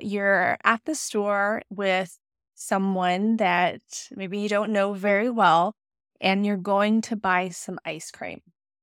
you're 0.01 0.57
at 0.63 0.81
the 0.85 0.95
store 0.95 1.61
with 1.69 2.17
someone 2.53 3.37
that 3.37 3.81
maybe 4.15 4.39
you 4.39 4.49
don't 4.49 4.71
know 4.71 4.93
very 4.93 5.29
well 5.29 5.75
and 6.21 6.45
you're 6.45 6.57
going 6.57 7.01
to 7.01 7.15
buy 7.15 7.49
some 7.49 7.79
ice 7.85 8.11
cream, 8.11 8.41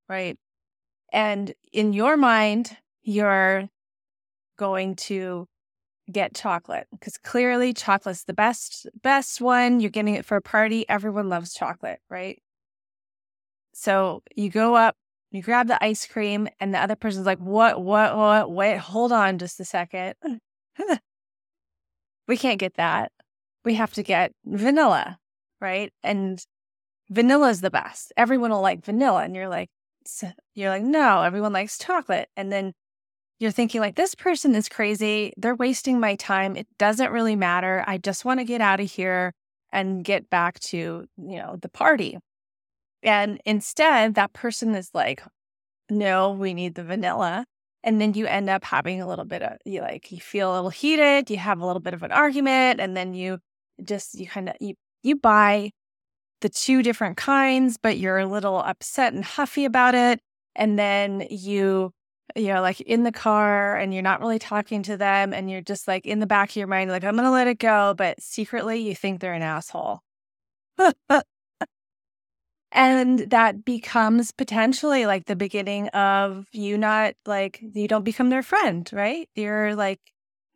right? 0.09 0.39
And 1.13 1.55
in 1.73 1.93
your 1.93 2.17
mind, 2.17 2.77
you're 3.03 3.69
going 4.59 4.97
to 4.97 5.47
get 6.11 6.35
chocolate 6.35 6.87
because 6.91 7.17
clearly 7.17 7.73
chocolate's 7.73 8.25
the 8.25 8.35
best 8.35 8.87
best 9.03 9.41
one 9.41 9.81
you're 9.81 9.89
getting 9.89 10.17
it 10.17 10.27
for 10.27 10.37
a 10.37 10.43
party 10.43 10.85
everyone 10.89 11.29
loves 11.29 11.55
chocolate 11.55 12.01
right 12.11 12.43
so 13.73 14.23
you 14.35 14.51
go 14.51 14.75
up 14.75 14.97
You 15.31 15.43
grab 15.43 15.67
the 15.67 15.83
ice 15.83 16.07
cream, 16.07 16.49
and 16.61 16.75
the 16.75 16.79
other 16.79 16.97
person's 16.97 17.25
like, 17.25 17.39
What, 17.39 17.83
what, 17.83 18.17
what? 18.17 18.51
Wait, 18.53 18.79
hold 18.79 19.13
on 19.13 19.39
just 19.39 19.59
a 19.61 19.65
second. 19.65 20.15
we 22.29 22.37
can't 22.37 22.59
get 22.59 22.75
that. 22.75 23.13
We 23.65 23.75
have 23.75 23.93
to 23.95 24.03
get 24.03 24.33
vanilla, 24.45 25.19
right? 25.61 25.93
And 26.03 26.45
vanilla 27.11 27.51
is 27.51 27.61
the 27.61 27.71
best. 27.71 28.13
Everyone 28.17 28.51
will 28.51 28.61
like 28.61 28.85
vanilla. 28.85 29.23
And 29.23 29.35
you're 29.35 29.49
like, 29.49 29.69
you're 30.55 30.71
like, 30.71 30.83
no, 30.83 31.23
everyone 31.23 31.53
likes 31.53 31.79
chocolate. 31.79 32.29
And 32.37 32.53
then 32.53 32.73
you're 33.39 33.51
thinking 33.51 33.81
like 33.81 33.97
this 33.97 34.15
person 34.15 34.55
is 34.55 34.69
crazy. 34.69 35.33
They're 35.37 35.55
wasting 35.55 36.01
my 36.01 36.17
time. 36.17 36.57
It 36.57 36.67
doesn't 36.79 37.11
really 37.11 37.37
matter. 37.37 37.85
I 37.87 37.99
just 37.99 38.25
want 38.25 38.41
to 38.41 38.45
get 38.45 38.61
out 38.61 38.81
of 38.81 38.91
here 38.91 39.33
and 39.73 40.05
get 40.05 40.31
back 40.31 40.61
to, 40.61 41.07
you 41.17 41.37
know, 41.37 41.57
the 41.61 41.69
party. 41.69 42.19
And 43.03 43.41
instead, 43.45 44.15
that 44.15 44.33
person 44.33 44.75
is 44.75 44.91
like, 44.95 45.23
no, 45.91 46.31
we 46.31 46.55
need 46.55 46.75
the 46.75 46.85
vanilla. 46.85 47.45
And 47.85 48.01
then 48.01 48.15
you 48.15 48.27
end 48.27 48.49
up 48.51 48.65
having 48.65 49.01
a 49.01 49.09
little 49.09 49.25
bit 49.25 49.43
of, 49.43 49.59
you 49.65 49.81
like, 49.81 50.13
you 50.13 50.21
feel 50.21 50.53
a 50.53 50.55
little 50.55 50.71
heated, 50.71 51.31
you 51.31 51.39
have 51.39 51.61
a 51.61 51.67
little 51.67 51.81
bit 51.81 51.95
of 51.95 52.03
an 52.03 52.13
argument, 52.13 52.81
and 52.81 52.97
then 52.97 53.15
you 53.15 53.39
just, 53.85 54.15
you 54.19 54.27
kind 54.29 54.49
of, 54.49 54.57
you, 54.61 54.75
you 55.03 55.17
buy 55.17 55.73
the 56.41 56.49
two 56.49 56.83
different 56.83 57.17
kinds, 57.17 57.77
but 57.79 57.99
you're 57.99 58.19
a 58.19 58.27
little 58.27 58.59
upset 58.59 59.13
and 59.15 59.25
huffy 59.25 59.65
about 59.65 59.95
it. 59.95 60.21
And 60.57 60.79
then 60.79 61.27
you, 61.31 61.93
you 62.37 62.49
know, 62.49 62.61
like 62.61 62.81
in 62.83 63.05
the 63.05 63.13
car 63.13 63.77
and 63.77 63.93
you're 63.95 64.03
not 64.03 64.21
really 64.21 64.39
talking 64.39 64.83
to 64.85 64.97
them 64.97 65.33
and 65.33 65.51
you're 65.51 65.61
just 65.63 65.89
like 65.89 66.07
in 66.07 66.21
the 66.21 66.27
back 66.27 66.51
of 66.51 66.57
your 66.57 66.67
mind, 66.67 66.91
like, 66.91 67.05
I'm 67.05 67.17
to 67.17 67.31
let 67.31 67.47
it 67.49 67.59
go. 67.59 67.95
But 67.97 68.21
secretly 68.21 68.81
you 68.81 68.95
think 68.95 69.21
they're 69.21 69.35
an 69.35 69.43
asshole. 69.43 70.03
and 72.73 73.19
that 73.31 73.65
becomes 73.65 74.33
potentially 74.33 75.07
like 75.07 75.27
the 75.27 75.37
beginning 75.37 75.89
of 75.89 76.47
you 76.53 76.79
not 76.79 77.15
like, 77.27 77.61
you 77.63 77.87
don't 77.87 78.05
become 78.05 78.31
their 78.31 78.43
friend, 78.43 78.89
right? 78.93 79.29
You're 79.35 79.75
like, 79.75 80.01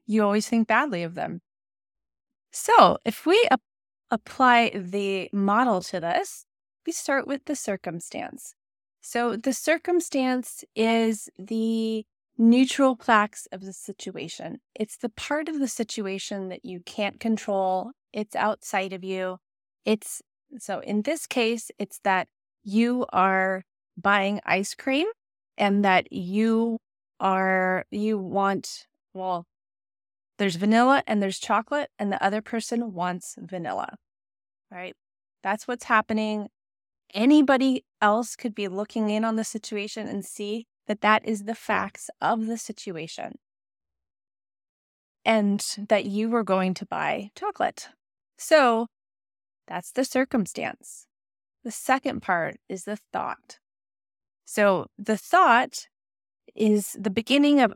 you 0.07 0.23
always 0.25 0.49
think 0.49 0.67
badly 0.69 1.03
of 1.03 1.15
them. 1.15 1.41
So 2.53 2.99
if 3.05 3.27
we 3.27 3.49
apply 4.11 4.71
the 4.75 5.29
model 5.33 5.83
to 5.83 6.01
this, 6.01 6.47
we 6.87 6.93
start 6.93 7.27
with 7.27 7.45
the 7.45 7.57
circumstance. 7.57 8.55
So 9.03 9.37
the 9.37 9.53
circumstance 9.53 10.65
is 10.75 11.29
the 11.39 12.05
neutral 12.39 12.97
facts 12.97 13.47
of 13.53 13.63
the 13.63 13.73
situation. 13.73 14.61
It's 14.75 14.97
the 14.97 15.09
part 15.11 15.49
of 15.49 15.59
the 15.59 15.69
situation 15.69 16.49
that 16.49 16.65
you 16.65 16.81
can't 16.81 17.21
control. 17.21 17.93
It's 18.13 18.37
outside 18.37 18.93
of 18.93 19.05
you. 19.05 19.39
It's 19.85 20.23
so 20.59 20.81
in 20.81 21.03
this 21.03 21.27
case, 21.27 21.71
it's 21.79 22.01
that 22.05 22.29
you 22.63 23.07
are 23.13 23.63
buying 23.97 24.41
ice 24.45 24.75
cream 24.75 25.07
and 25.57 25.85
that 25.85 26.13
you 26.13 26.79
are, 27.21 27.85
you 27.91 28.19
want, 28.19 28.87
well, 29.15 29.47
there's 30.39 30.57
vanilla 30.57 31.03
and 31.07 31.23
there's 31.23 31.39
chocolate, 31.39 31.91
and 31.99 32.13
the 32.13 32.23
other 32.23 32.43
person 32.43 32.93
wants 32.93 33.37
vanilla, 33.39 33.97
right? 34.71 34.95
That's 35.43 35.67
what's 35.67 35.85
happening. 35.85 36.49
Anybody 37.15 37.85
else 38.03 38.37
could 38.37 38.55
be 38.55 38.69
looking 38.69 39.09
in 39.09 39.25
on 39.25 39.37
the 39.37 39.45
situation 39.45 40.07
and 40.07 40.25
see 40.25 40.67
that 40.87 41.01
that 41.01 41.27
is 41.27 41.45
the 41.45 41.55
facts 41.55 42.11
of 42.21 42.47
the 42.47 42.59
situation 42.59 43.37
and 45.25 45.65
that 45.89 46.05
you 46.05 46.29
were 46.29 46.45
going 46.45 46.75
to 46.75 46.87
buy 46.87 47.31
chocolate. 47.35 47.89
So 48.39 48.87
that's 49.67 49.93
the 49.93 50.05
circumstance. 50.05 51.07
The 51.65 51.71
second 51.71 52.23
part 52.23 52.57
is 52.69 52.85
the 52.85 52.99
thought. 53.13 53.59
So 54.45 54.87
the 54.97 55.17
thought 55.17 55.89
is 56.55 56.97
the 56.99 57.11
beginning 57.11 57.61
of 57.61 57.75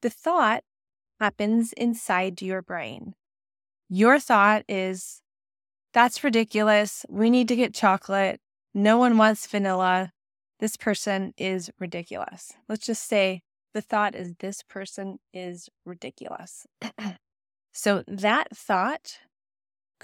the 0.00 0.10
thought 0.10 0.64
happens 1.20 1.72
inside 1.74 2.42
your 2.42 2.62
brain. 2.62 3.14
Your 3.88 4.18
thought 4.18 4.64
is, 4.68 5.22
that's 5.92 6.24
ridiculous. 6.24 7.06
We 7.08 7.30
need 7.30 7.48
to 7.48 7.56
get 7.56 7.74
chocolate. 7.74 8.40
No 8.74 8.98
one 8.98 9.16
wants 9.16 9.46
vanilla. 9.46 10.12
This 10.60 10.76
person 10.76 11.32
is 11.36 11.70
ridiculous. 11.78 12.52
Let's 12.68 12.86
just 12.86 13.06
say 13.06 13.42
the 13.72 13.80
thought 13.80 14.14
is, 14.14 14.34
this 14.38 14.62
person 14.62 15.18
is 15.32 15.68
ridiculous. 15.84 16.66
so 17.72 18.02
that 18.06 18.56
thought 18.56 19.18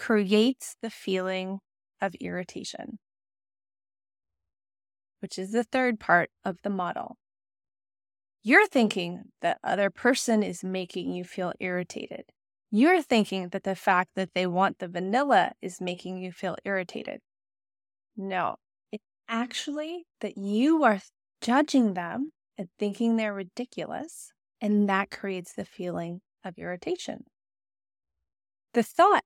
creates 0.01 0.77
the 0.81 0.89
feeling 0.89 1.59
of 2.01 2.15
irritation, 2.23 2.99
which 5.21 5.39
is 5.39 5.53
the 5.53 5.63
third 5.63 6.01
part 6.01 6.31
of 6.43 6.57
the 6.63 6.71
model. 6.71 7.19
You're 8.43 8.67
thinking 8.67 9.25
that 9.43 9.59
other 9.63 9.91
person 9.91 10.43
is 10.43 10.65
making 10.65 11.13
you 11.13 11.23
feel 11.23 11.53
irritated. 11.61 12.23
You're 12.71 13.03
thinking 13.03 13.51
that 13.51 13.65
the 13.65 13.77
fact 13.77 14.13
that 14.17 14.31
they 14.35 14.47
want 14.47 14.79
the 14.79 14.89
vanilla 14.89 15.53
is 15.61 15.83
making 15.83 16.17
you 16.17 16.33
feel 16.33 16.57
irritated. 16.65 17.21
No, 18.17 18.57
it's 18.91 19.05
actually 19.29 20.07
that 20.23 20.39
you 20.39 20.83
are 20.83 21.01
judging 21.43 21.93
them 21.93 22.33
and 22.57 22.69
thinking 22.79 23.17
they're 23.17 23.35
ridiculous, 23.35 24.33
and 24.63 24.89
that 24.89 25.11
creates 25.11 25.53
the 25.53 25.67
feeling 25.67 26.23
of 26.43 26.55
irritation. 26.57 27.25
The 28.73 28.83
thought, 28.83 29.25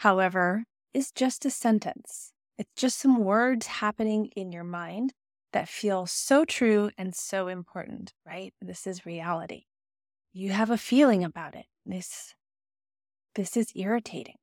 however, 0.00 0.64
is 0.94 1.12
just 1.12 1.44
a 1.44 1.50
sentence. 1.50 2.32
It's 2.56 2.72
just 2.74 2.98
some 2.98 3.18
words 3.18 3.66
happening 3.66 4.30
in 4.34 4.50
your 4.50 4.64
mind 4.64 5.12
that 5.52 5.68
feel 5.68 6.06
so 6.06 6.46
true 6.46 6.90
and 6.96 7.14
so 7.14 7.48
important, 7.48 8.14
right? 8.26 8.54
This 8.62 8.86
is 8.86 9.04
reality. 9.04 9.64
You 10.32 10.52
have 10.52 10.70
a 10.70 10.78
feeling 10.78 11.22
about 11.22 11.54
it. 11.54 11.66
This 11.84 12.34
this 13.34 13.58
is 13.58 13.72
irritating. 13.74 14.36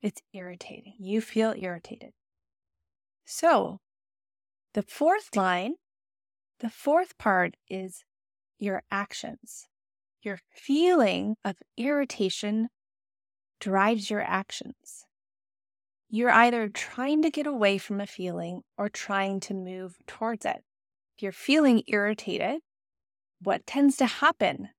It's 0.00 0.20
irritating. 0.32 0.94
You 1.00 1.20
feel 1.20 1.54
irritated. 1.58 2.12
So, 3.24 3.78
the 4.74 4.82
fourth 4.82 5.34
line, 5.34 5.74
the 6.60 6.70
fourth 6.70 7.18
part 7.18 7.56
is 7.68 8.04
your 8.60 8.84
actions. 8.92 9.66
Your 10.22 10.38
feeling 10.54 11.34
of 11.44 11.56
irritation 11.76 12.68
drives 13.60 14.10
your 14.10 14.22
actions. 14.22 15.06
You're 16.08 16.32
either 16.32 16.68
trying 16.68 17.22
to 17.22 17.30
get 17.30 17.46
away 17.46 17.78
from 17.78 18.00
a 18.00 18.06
feeling 18.06 18.62
or 18.76 18.88
trying 18.88 19.38
to 19.40 19.54
move 19.54 19.96
towards 20.06 20.44
it. 20.44 20.64
If 21.16 21.22
you're 21.22 21.32
feeling 21.32 21.84
irritated, 21.86 22.60
what 23.42 23.66
tends 23.66 23.96
to 23.98 24.06
happen? 24.06 24.70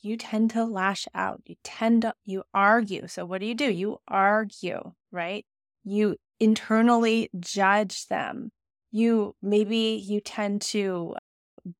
You 0.00 0.16
tend 0.16 0.50
to 0.52 0.64
lash 0.64 1.06
out. 1.14 1.42
You 1.44 1.56
tend 1.62 2.02
to, 2.02 2.14
you 2.24 2.44
argue. 2.54 3.06
So, 3.06 3.26
what 3.26 3.40
do 3.40 3.46
you 3.46 3.54
do? 3.54 3.70
You 3.70 3.98
argue, 4.08 4.92
right? 5.12 5.44
You 5.84 6.16
internally 6.38 7.28
judge 7.38 8.06
them. 8.06 8.50
You 8.90 9.34
maybe 9.42 10.02
you 10.02 10.20
tend 10.20 10.62
to 10.62 11.16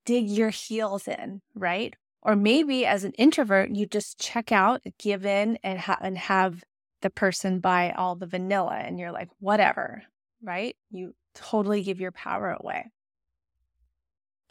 dig 0.05 0.29
your 0.29 0.51
heels 0.51 1.09
in, 1.09 1.41
right? 1.55 1.95
Or 2.23 2.37
maybe 2.37 2.85
as 2.85 3.05
an 3.05 3.13
introvert, 3.13 3.71
you 3.71 3.87
just 3.87 4.19
check 4.19 4.53
out, 4.53 4.83
give 4.99 5.25
in, 5.25 5.59
and, 5.63 5.79
ha- 5.79 5.99
and 6.01 6.19
have 6.19 6.63
the 7.01 7.11
person 7.11 7.61
buy 7.61 7.93
all 7.93 8.15
the 8.15 8.27
vanilla 8.27 8.77
and 8.77 8.99
you're 8.99 9.13
like, 9.13 9.29
whatever, 9.39 10.03
right? 10.43 10.77
You 10.91 11.15
totally 11.35 11.83
give 11.83 12.01
your 12.01 12.13
power 12.13 12.57
away. 12.61 12.91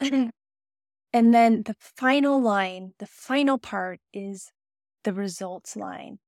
and 0.00 0.32
then 1.12 1.62
the 1.62 1.76
final 1.78 2.40
line, 2.40 2.92
the 2.98 3.06
final 3.06 3.58
part 3.58 4.00
is 4.12 4.50
the 5.04 5.12
results 5.12 5.76
line. 5.76 6.18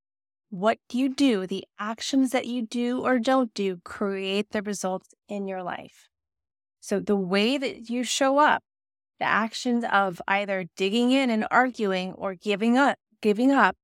What 0.51 0.79
do 0.89 0.99
you 0.99 1.09
do? 1.09 1.47
The 1.47 1.65
actions 1.79 2.31
that 2.31 2.47
you 2.47 2.67
do 2.67 3.01
or 3.01 3.19
don't 3.19 3.53
do 3.55 3.79
create 3.85 4.51
the 4.51 4.63
results 4.63 5.15
in 5.29 5.49
your 5.49 5.63
life. 5.63 6.09
So 6.81 7.01
the 7.01 7.17
way 7.17 7.57
that 7.59 7.89
you 7.89 8.05
show 8.05 8.39
up, 8.39 8.63
the 9.23 9.29
actions 9.29 9.85
of 9.93 10.21
either 10.27 10.65
digging 10.77 11.13
in 11.13 11.31
and 11.31 11.47
arguing 11.49 12.13
or 12.15 12.35
giving 12.35 12.77
up, 12.77 12.99
giving 13.21 13.53
up 13.53 13.77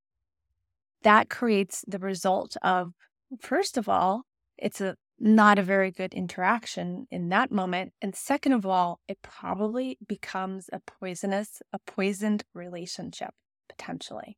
that 1.03 1.29
creates 1.29 1.85
the 1.87 1.97
result 1.97 2.57
of, 2.61 2.91
first 3.39 3.77
of 3.77 3.87
all, 3.87 4.23
it's 4.57 4.81
a 4.81 4.97
not 5.17 5.57
a 5.57 5.63
very 5.63 5.91
good 5.91 6.13
interaction 6.13 7.07
in 7.09 7.29
that 7.29 7.53
moment. 7.53 7.93
And 8.01 8.13
second 8.13 8.51
of 8.51 8.65
all, 8.65 8.99
it 9.07 9.19
probably 9.21 9.97
becomes 10.05 10.69
a 10.73 10.81
poisonous, 10.81 11.61
a 11.71 11.79
poisoned 11.79 12.43
relationship 12.53 13.31
potentially. 13.69 14.37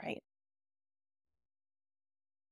Right. 0.00 0.22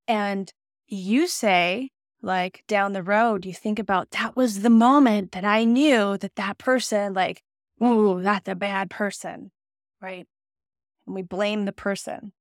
And 0.08 0.52
you 0.88 1.28
say, 1.28 1.90
like 2.22 2.62
down 2.68 2.92
the 2.92 3.02
road, 3.02 3.44
you 3.44 3.52
think 3.52 3.78
about 3.80 4.10
that 4.12 4.36
was 4.36 4.62
the 4.62 4.70
moment 4.70 5.32
that 5.32 5.44
I 5.44 5.64
knew 5.64 6.16
that 6.18 6.36
that 6.36 6.58
person, 6.58 7.14
like, 7.14 7.42
oh, 7.80 8.20
that's 8.20 8.48
a 8.48 8.54
bad 8.54 8.90
person. 8.90 9.50
Right. 10.00 10.26
And 11.06 11.14
we 11.14 11.22
blame 11.22 11.64
the 11.64 11.72
person. 11.72 12.32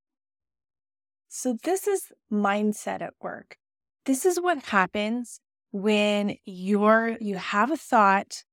So, 1.29 1.57
this 1.63 1.87
is 1.87 2.11
mindset 2.31 3.01
at 3.01 3.13
work. 3.21 3.57
This 4.05 4.25
is 4.25 4.39
what 4.39 4.65
happens 4.65 5.39
when 5.71 6.35
you're 6.45 7.17
you 7.21 7.35
have 7.35 7.71
a 7.71 7.77
thought 7.77 8.43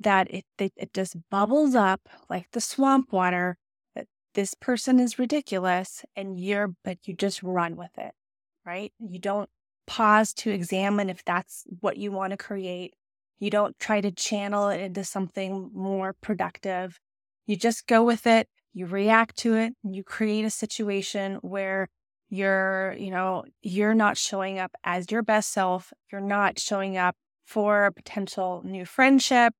that 0.00 0.32
it, 0.32 0.44
it 0.58 0.72
it 0.76 0.94
just 0.94 1.16
bubbles 1.30 1.74
up 1.74 2.08
like 2.30 2.46
the 2.52 2.60
swamp 2.60 3.12
water 3.12 3.58
that 3.94 4.06
this 4.34 4.54
person 4.54 5.00
is 5.00 5.18
ridiculous 5.18 6.04
and 6.14 6.38
you're 6.38 6.74
but 6.84 6.98
you 7.04 7.14
just 7.14 7.42
run 7.42 7.76
with 7.76 7.90
it 7.98 8.12
right 8.64 8.92
you 9.00 9.18
don't 9.18 9.50
pause 9.86 10.32
to 10.34 10.50
examine 10.50 11.10
if 11.10 11.24
that's 11.24 11.64
what 11.80 11.96
you 11.96 12.12
want 12.12 12.30
to 12.30 12.36
create 12.36 12.94
you 13.38 13.50
don't 13.50 13.78
try 13.78 14.00
to 14.00 14.10
channel 14.10 14.68
it 14.68 14.80
into 14.80 15.04
something 15.04 15.70
more 15.74 16.14
productive. 16.20 16.98
You 17.46 17.56
just 17.56 17.86
go 17.86 18.02
with 18.02 18.26
it 18.26 18.48
you 18.78 18.86
react 18.86 19.36
to 19.36 19.54
it 19.54 19.72
and 19.82 19.96
you 19.96 20.04
create 20.04 20.44
a 20.44 20.50
situation 20.50 21.36
where 21.42 21.88
you're 22.30 22.94
you 22.98 23.10
know 23.10 23.44
you're 23.60 23.94
not 23.94 24.16
showing 24.16 24.58
up 24.58 24.70
as 24.84 25.10
your 25.10 25.22
best 25.22 25.50
self 25.52 25.92
you're 26.12 26.20
not 26.20 26.58
showing 26.58 26.96
up 26.96 27.16
for 27.44 27.86
a 27.86 27.92
potential 27.92 28.62
new 28.64 28.84
friendship 28.84 29.52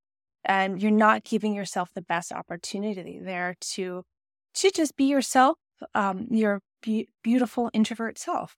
and 0.45 0.81
you're 0.81 0.91
not 0.91 1.25
giving 1.25 1.55
yourself 1.55 1.89
the 1.95 2.03
best 2.03 2.31
opportunity 2.31 3.19
there 3.21 3.57
to 3.61 4.05
to 4.55 4.71
just 4.71 4.97
be 4.97 5.05
yourself 5.05 5.57
um, 5.95 6.27
your 6.31 6.61
be- 6.83 7.09
beautiful 7.23 7.71
introvert 7.73 8.19
self. 8.19 8.57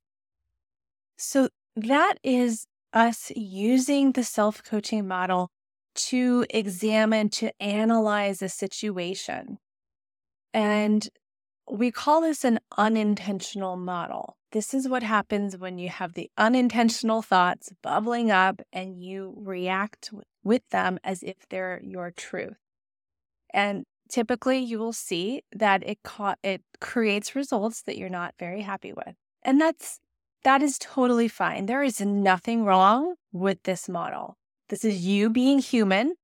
So 1.16 1.48
that 1.76 2.14
is 2.22 2.66
us 2.92 3.31
using 3.37 4.12
the 4.12 4.24
self-coaching 4.24 5.07
model 5.07 5.50
to 5.94 6.46
examine 6.50 7.29
to 7.29 7.50
analyze 7.61 8.42
a 8.42 8.48
situation 8.48 9.59
and 10.53 11.09
we 11.70 11.90
call 11.90 12.20
this 12.22 12.44
an 12.44 12.59
unintentional 12.76 13.76
model. 13.76 14.37
This 14.53 14.74
is 14.74 14.88
what 14.88 15.03
happens 15.03 15.57
when 15.57 15.79
you 15.79 15.88
have 15.88 16.14
the 16.14 16.31
unintentional 16.37 17.22
thoughts 17.22 17.72
bubbling 17.83 18.31
up 18.31 18.61
and 18.72 19.03
you 19.03 19.35
react 19.37 20.11
with 20.42 20.62
them 20.70 20.98
as 21.05 21.22
if 21.22 21.37
they're 21.48 21.81
your 21.85 22.11
truth. 22.11 22.57
And 23.55 23.85
typically 24.11 24.59
you 24.59 24.79
will 24.79 24.92
see 24.92 25.42
that 25.53 25.87
it 25.87 25.98
ca- 26.03 26.35
it 26.42 26.62
creates 26.81 27.37
results 27.37 27.83
that 27.83 27.96
you're 27.96 28.09
not 28.09 28.35
very 28.38 28.62
happy 28.62 28.92
with. 28.92 29.14
And 29.42 29.61
that's 29.61 30.00
that 30.44 30.62
is 30.62 30.79
totally 30.79 31.29
fine. 31.29 31.66
There 31.66 31.83
is 31.83 32.00
nothing 32.00 32.64
wrong 32.64 33.14
with 33.33 33.62
this 33.64 33.88
model. 33.88 34.37
This 34.68 34.85
is 34.85 35.05
you 35.05 35.31
being 35.31 35.59
human, 35.59 36.14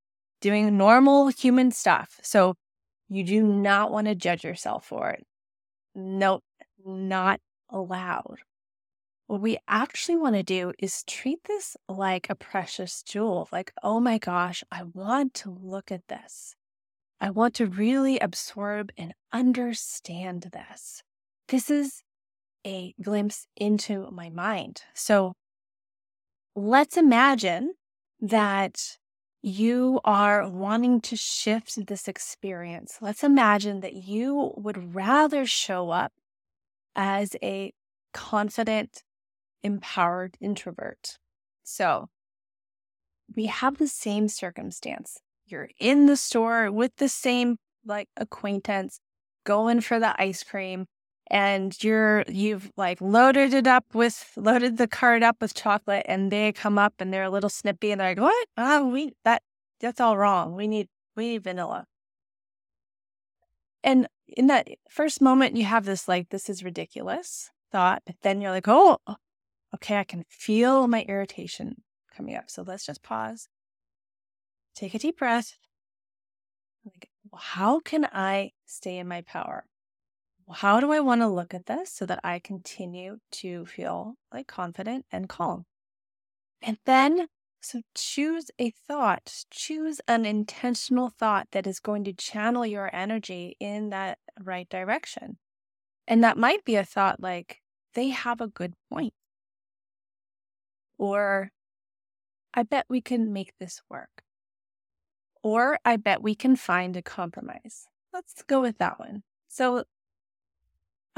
doing 0.41 0.77
normal 0.77 1.29
human 1.29 1.71
stuff. 1.71 2.19
So 2.23 2.55
you 3.09 3.25
do 3.25 3.43
not 3.43 3.91
want 3.91 4.07
to 4.07 4.15
judge 4.15 4.45
yourself 4.45 4.87
for 4.87 5.11
it. 5.11 5.25
Nope, 5.95 6.45
not 6.85 7.41
allowed. 7.71 8.39
What 9.27 9.41
we 9.41 9.59
actually 9.67 10.17
want 10.17 10.37
to 10.37 10.43
do 10.45 10.73
is 10.79 11.03
treat 11.03 11.41
this 11.45 11.77
like 11.89 12.29
a 12.31 12.37
precious 12.37 13.03
jewel. 13.03 13.49
Like, 13.51 13.73
oh 13.83 13.99
my 13.99 14.19
gosh, 14.19 14.63
I 14.71 14.85
want 14.85 15.35
to 15.35 15.51
look 15.51 15.91
at 15.91 16.07
this. 16.09 16.55
I 17.21 17.31
want 17.31 17.55
to 17.55 17.67
really 17.67 18.19
absorb 18.21 18.93
and 18.97 19.15
understand 19.33 20.51
this. 20.53 21.03
This 21.49 21.71
is 21.71 22.03
a 22.67 22.95
glimpse 23.01 23.47
into 23.57 24.11
my 24.11 24.29
mind. 24.29 24.83
So 24.93 25.35
let's 26.55 26.97
imagine 26.97 27.75
that 28.21 28.99
you 29.41 30.01
are 30.05 30.49
wanting 30.49 31.01
to 31.03 31.17
shift 31.17 31.87
this 31.87 32.09
experience. 32.09 32.99
Let's 33.01 33.23
imagine 33.23 33.81
that 33.81 33.95
you 33.95 34.53
would 34.57 34.95
rather 34.95 35.47
show 35.47 35.91
up 35.91 36.13
as 36.97 37.37
a 37.43 37.73
confident, 38.13 39.05
empowered 39.63 40.37
introvert. 40.41 41.19
So 41.63 42.09
we 43.35 43.47
have 43.47 43.79
the 43.79 43.89
same 43.89 44.29
circumstance. 44.29 45.19
You're 45.47 45.69
in 45.79 46.07
the 46.07 46.17
store 46.17 46.73
with 46.73 46.97
the 46.97 47.09
same 47.09 47.59
like 47.85 48.09
acquaintance, 48.17 48.99
going 49.45 49.81
for 49.81 50.01
the 50.01 50.21
ice 50.21 50.43
cream, 50.43 50.87
and 51.29 51.83
you're 51.83 52.25
you've 52.29 52.71
like 52.77 53.01
loaded 53.01 53.53
it 53.53 53.67
up 53.67 53.85
with 53.95 54.33
loaded 54.37 54.77
the 54.77 54.87
cart 54.87 55.23
up 55.23 55.37
with 55.41 55.55
chocolate 55.55 56.05
and 56.09 56.31
they 56.31 56.53
come 56.53 56.79
up 56.79 56.95
and 57.01 57.13
they're 57.13 57.25
a 57.25 57.31
little 57.31 57.51
snippy 57.51 57.91
and 57.91 58.01
they're 58.01 58.11
like 58.11 58.21
what? 58.21 58.49
Oh 58.57 58.89
we 58.89 59.13
that 59.25 59.43
that's 59.81 60.01
all 60.01 60.17
wrong. 60.17 60.55
We 60.55 60.69
need 60.69 60.89
we 61.17 61.29
need 61.31 61.45
vanilla. 61.45 61.87
And 63.83 64.09
in 64.29 64.47
that 64.49 64.69
first 64.89 65.21
moment 65.21 65.57
you 65.57 65.65
have 65.65 65.85
this 65.85 66.09
like 66.09 66.29
this 66.31 66.49
is 66.49 66.65
ridiculous 66.65 67.51
thought 67.73 68.03
but 68.07 68.17
then 68.23 68.41
you're 68.41 68.51
like 68.51 68.69
oh 68.69 68.99
okay 69.75 69.99
i 69.99 70.05
can 70.05 70.25
feel 70.29 70.87
my 70.89 71.03
irritation 71.03 71.83
coming 72.17 72.37
up 72.37 72.49
so 72.49 72.63
let's 72.63 72.87
just 72.87 73.03
pause. 73.03 73.49
Take 74.75 74.95
a 74.95 74.99
deep 74.99 75.19
breath. 75.19 75.57
Like 76.85 77.09
how 77.35 77.81
can 77.81 78.07
i 78.13 78.53
stay 78.67 78.99
in 78.99 79.09
my 79.09 79.23
power 79.23 79.65
how 80.53 80.81
do 80.81 80.93
I 80.93 81.01
want 81.01 81.23
to 81.23 81.29
look 81.29 81.55
at 81.55 81.67
this 81.67 81.93
so 81.93 82.07
that 82.07 82.21
I 82.23 82.39
continue 82.39 83.19
to 83.33 83.67
feel 83.67 84.15
like 84.33 84.47
confident 84.47 85.05
and 85.11 85.29
calm? 85.29 85.65
And 86.63 86.79
then, 86.87 87.27
so 87.61 87.83
choose 87.95 88.51
a 88.59 88.71
thought, 88.87 89.45
choose 89.51 90.01
an 90.07 90.25
intentional 90.25 91.11
thought 91.11 91.49
that 91.51 91.67
is 91.67 91.81
going 91.81 92.05
to 92.05 92.13
channel 92.13 92.65
your 92.65 92.95
energy 92.95 93.57
in 93.59 93.91
that 93.91 94.19
right 94.41 94.69
direction. 94.69 95.39
And 96.07 96.23
that 96.23 96.39
might 96.39 96.65
be 96.65 96.77
a 96.77 96.85
thought 96.85 97.21
like, 97.21 97.61
they 97.95 98.11
have 98.11 98.41
a 98.41 98.47
good 98.47 98.75
point. 98.93 99.15
Or, 100.99 101.51
I 102.55 102.63
bet 102.63 102.87
we 102.89 103.01
can 103.01 103.33
make 103.33 103.53
this 103.59 103.83
work. 103.91 104.23
Or, 105.43 105.79
I 105.85 105.97
bet 105.97 106.23
we 106.23 106.35
can 106.35 106.57
find 106.57 106.97
a 106.97 107.03
compromise. 107.03 107.87
Let's 108.13 108.43
go 108.45 108.61
with 108.61 108.79
that 108.79 108.99
one. 108.99 109.25
So, 109.49 109.85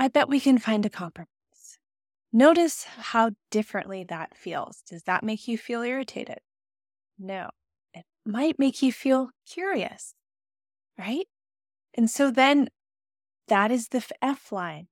I 0.01 0.07
bet 0.07 0.29
we 0.29 0.39
can 0.39 0.59
find 0.59 0.87
a 0.87 0.91
compromise. 0.91 1.29
Notice 2.33 2.85
how 2.85 3.33
differently 3.51 4.05
that 4.05 4.37
feels. 4.37 4.83
Does 4.89 5.03
that 5.05 5.25
make 5.25 5.49
you 5.49 5.59
feel 5.59 5.83
irritated? 5.83 6.39
No. 7.19 7.51
It 7.93 8.05
might 8.25 8.61
make 8.61 8.81
you 8.81 8.93
feel 8.93 9.31
curious, 9.45 10.15
right? 10.97 11.27
And 11.95 12.09
so 12.09 12.31
then 12.31 12.69
that 13.49 13.73
is 13.73 13.89
the 13.89 14.05
F 14.23 14.53
line. 14.53 14.87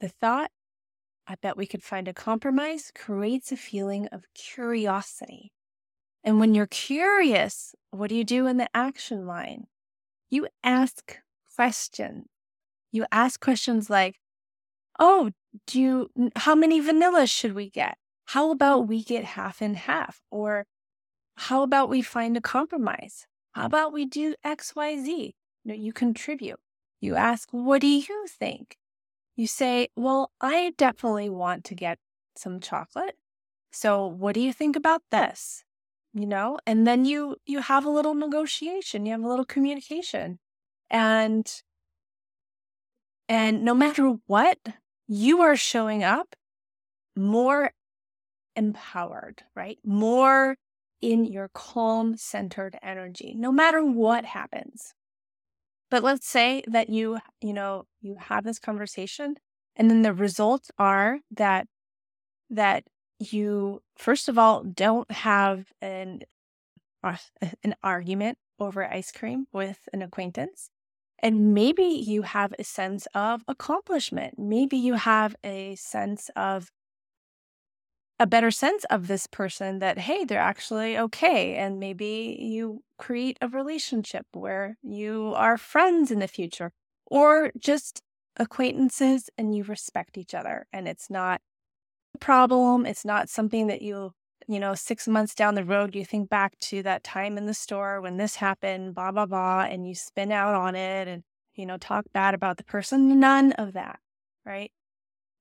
The 0.00 0.10
thought, 0.10 0.50
I 1.26 1.36
bet 1.36 1.56
we 1.56 1.66
could 1.66 1.82
find 1.82 2.08
a 2.08 2.12
compromise, 2.12 2.92
creates 2.94 3.50
a 3.50 3.56
feeling 3.56 4.08
of 4.08 4.24
curiosity. 4.34 5.52
And 6.22 6.38
when 6.38 6.54
you're 6.54 6.66
curious, 6.66 7.74
what 7.92 8.08
do 8.08 8.14
you 8.14 8.24
do 8.24 8.46
in 8.46 8.58
the 8.58 8.68
action 8.74 9.26
line? 9.26 9.68
You 10.28 10.48
ask 10.62 11.18
questions 11.54 12.26
you 12.92 13.06
ask 13.10 13.40
questions 13.40 13.90
like, 13.90 14.20
oh, 14.98 15.30
do 15.66 15.80
you, 15.80 16.10
how 16.36 16.54
many 16.54 16.80
vanillas 16.80 17.30
should 17.30 17.54
we 17.54 17.68
get? 17.70 17.96
How 18.26 18.50
about 18.50 18.86
we 18.86 19.02
get 19.02 19.24
half 19.24 19.60
and 19.60 19.76
half? 19.76 20.20
Or 20.30 20.66
how 21.36 21.62
about 21.62 21.88
we 21.88 22.02
find 22.02 22.36
a 22.36 22.40
compromise? 22.40 23.26
How 23.52 23.66
about 23.66 23.92
we 23.92 24.04
do 24.04 24.34
X, 24.44 24.74
Y, 24.76 24.96
Z? 25.02 25.34
You, 25.64 25.72
know, 25.72 25.74
you 25.74 25.92
contribute. 25.92 26.60
You 27.00 27.16
ask, 27.16 27.48
what 27.50 27.80
do 27.80 27.88
you 27.88 28.26
think? 28.28 28.76
You 29.36 29.46
say, 29.46 29.88
well, 29.96 30.30
I 30.40 30.72
definitely 30.76 31.30
want 31.30 31.64
to 31.64 31.74
get 31.74 31.98
some 32.36 32.60
chocolate. 32.60 33.16
So 33.72 34.06
what 34.06 34.34
do 34.34 34.40
you 34.40 34.52
think 34.52 34.76
about 34.76 35.02
this? 35.10 35.64
You 36.14 36.26
know, 36.26 36.58
and 36.66 36.86
then 36.86 37.06
you 37.06 37.36
you 37.46 37.60
have 37.60 37.86
a 37.86 37.90
little 37.90 38.14
negotiation, 38.14 39.06
you 39.06 39.12
have 39.12 39.22
a 39.24 39.28
little 39.28 39.46
communication. 39.46 40.38
And 40.90 41.50
and 43.32 43.62
no 43.64 43.72
matter 43.72 44.16
what, 44.26 44.58
you 45.08 45.40
are 45.40 45.56
showing 45.56 46.04
up 46.04 46.36
more 47.16 47.72
empowered, 48.54 49.42
right? 49.56 49.78
More 49.82 50.56
in 51.00 51.24
your 51.24 51.48
calm, 51.54 52.18
centered 52.18 52.78
energy, 52.82 53.34
no 53.34 53.50
matter 53.50 53.82
what 53.82 54.26
happens. 54.26 54.92
But 55.90 56.02
let's 56.02 56.28
say 56.28 56.62
that 56.66 56.90
you, 56.90 57.20
you 57.40 57.54
know, 57.54 57.86
you 58.02 58.16
have 58.18 58.44
this 58.44 58.58
conversation 58.58 59.36
and 59.76 59.90
then 59.90 60.02
the 60.02 60.12
results 60.12 60.70
are 60.78 61.20
that 61.30 61.66
that 62.50 62.84
you 63.18 63.80
first 63.96 64.28
of 64.28 64.36
all 64.36 64.62
don't 64.62 65.10
have 65.10 65.72
an 65.80 66.20
an 67.62 67.74
argument 67.82 68.36
over 68.58 68.84
ice 68.84 69.10
cream 69.10 69.46
with 69.54 69.88
an 69.94 70.02
acquaintance 70.02 70.68
and 71.22 71.54
maybe 71.54 71.84
you 71.84 72.22
have 72.22 72.52
a 72.58 72.64
sense 72.64 73.06
of 73.14 73.42
accomplishment. 73.46 74.38
Maybe 74.38 74.76
you 74.76 74.94
have 74.94 75.36
a 75.44 75.76
sense 75.76 76.30
of 76.34 76.70
a 78.18 78.26
better 78.26 78.50
sense 78.50 78.84
of 78.84 79.08
this 79.08 79.26
person 79.26 79.78
that, 79.80 79.98
hey, 79.98 80.24
they're 80.24 80.40
actually 80.40 80.96
okay. 80.98 81.56
And 81.56 81.80
maybe 81.80 82.36
you 82.40 82.82
create 82.98 83.38
a 83.40 83.48
relationship 83.48 84.26
where 84.32 84.76
you 84.82 85.32
are 85.36 85.58
friends 85.58 86.10
in 86.10 86.20
the 86.20 86.28
future 86.28 86.72
or 87.06 87.52
just 87.58 88.00
acquaintances 88.36 89.28
and 89.36 89.54
you 89.54 89.64
respect 89.64 90.16
each 90.16 90.34
other. 90.34 90.66
And 90.72 90.86
it's 90.86 91.10
not 91.10 91.40
a 92.14 92.18
problem. 92.18 92.86
It's 92.86 93.04
not 93.04 93.28
something 93.28 93.66
that 93.68 93.82
you 93.82 94.12
you 94.52 94.60
know, 94.60 94.74
six 94.74 95.08
months 95.08 95.34
down 95.34 95.54
the 95.54 95.64
road, 95.64 95.94
you 95.94 96.04
think 96.04 96.28
back 96.28 96.58
to 96.60 96.82
that 96.82 97.04
time 97.04 97.38
in 97.38 97.46
the 97.46 97.54
store 97.54 98.00
when 98.00 98.16
this 98.16 98.36
happened, 98.36 98.94
blah, 98.94 99.10
blah, 99.10 99.26
blah, 99.26 99.62
and 99.62 99.86
you 99.86 99.94
spin 99.94 100.32
out 100.32 100.54
on 100.54 100.74
it 100.74 101.08
and, 101.08 101.22
you 101.54 101.66
know, 101.66 101.76
talk 101.78 102.04
bad 102.12 102.34
about 102.34 102.56
the 102.56 102.64
person. 102.64 103.20
None 103.20 103.52
of 103.52 103.72
that, 103.72 103.98
right? 104.44 104.70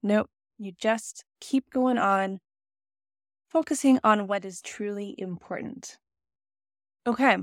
Nope. 0.03 0.29
You 0.57 0.73
just 0.77 1.25
keep 1.39 1.69
going 1.71 1.97
on, 1.97 2.39
focusing 3.49 3.99
on 4.03 4.27
what 4.27 4.45
is 4.45 4.61
truly 4.61 5.15
important. 5.17 5.97
Okay. 7.07 7.37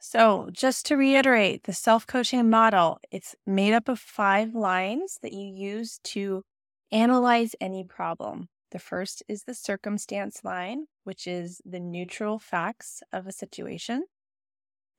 So, 0.00 0.48
just 0.52 0.86
to 0.86 0.96
reiterate, 0.96 1.64
the 1.64 1.72
self 1.72 2.06
coaching 2.06 2.48
model, 2.48 3.00
it's 3.10 3.34
made 3.46 3.72
up 3.72 3.88
of 3.88 3.98
five 3.98 4.54
lines 4.54 5.18
that 5.22 5.32
you 5.32 5.46
use 5.52 5.98
to 6.04 6.44
analyze 6.92 7.56
any 7.60 7.82
problem. 7.84 8.48
The 8.70 8.78
first 8.78 9.22
is 9.28 9.44
the 9.44 9.54
circumstance 9.54 10.44
line, 10.44 10.86
which 11.04 11.26
is 11.26 11.62
the 11.64 11.80
neutral 11.80 12.38
facts 12.38 13.02
of 13.12 13.26
a 13.26 13.32
situation. 13.32 14.04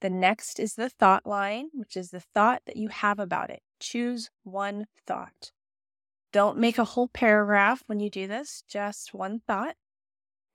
The 0.02 0.10
next 0.10 0.60
is 0.60 0.76
the 0.76 0.90
thought 0.90 1.26
line, 1.26 1.70
which 1.74 1.96
is 1.96 2.10
the 2.10 2.22
thought 2.22 2.62
that 2.66 2.78
you 2.78 2.88
have 2.88 3.20
about 3.20 3.50
it. 3.50 3.62
Choose 3.80 4.32
one 4.44 4.88
thought. 5.06 5.52
Don't 6.32 6.58
make 6.58 6.78
a 6.78 6.86
whole 6.86 7.10
paragraph 7.10 7.84
when 7.88 8.00
you 8.00 8.10
do 8.10 8.28
this, 8.28 8.64
just 8.68 9.14
one 9.14 9.42
thought. 9.46 9.76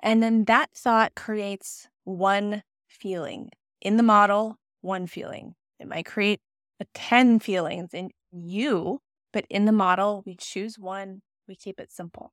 And 0.00 0.22
then 0.22 0.44
that 0.44 0.70
thought 0.74 1.14
creates 1.14 1.88
one 2.04 2.62
feeling. 2.88 3.50
In 3.80 3.96
the 3.96 4.02
model, 4.02 4.58
one 4.80 5.06
feeling. 5.06 5.54
It 5.78 5.88
might 5.88 6.06
create 6.06 6.40
a 6.80 6.86
10 6.94 7.38
feelings 7.40 7.92
in 7.92 8.10
you, 8.32 9.00
but 9.32 9.46
in 9.50 9.64
the 9.64 9.72
model, 9.72 10.22
we 10.24 10.36
choose 10.36 10.78
one, 10.78 11.22
we 11.46 11.56
keep 11.56 11.78
it 11.78 11.92
simple. 11.92 12.32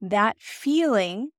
That 0.00 0.36
feeling 0.38 1.30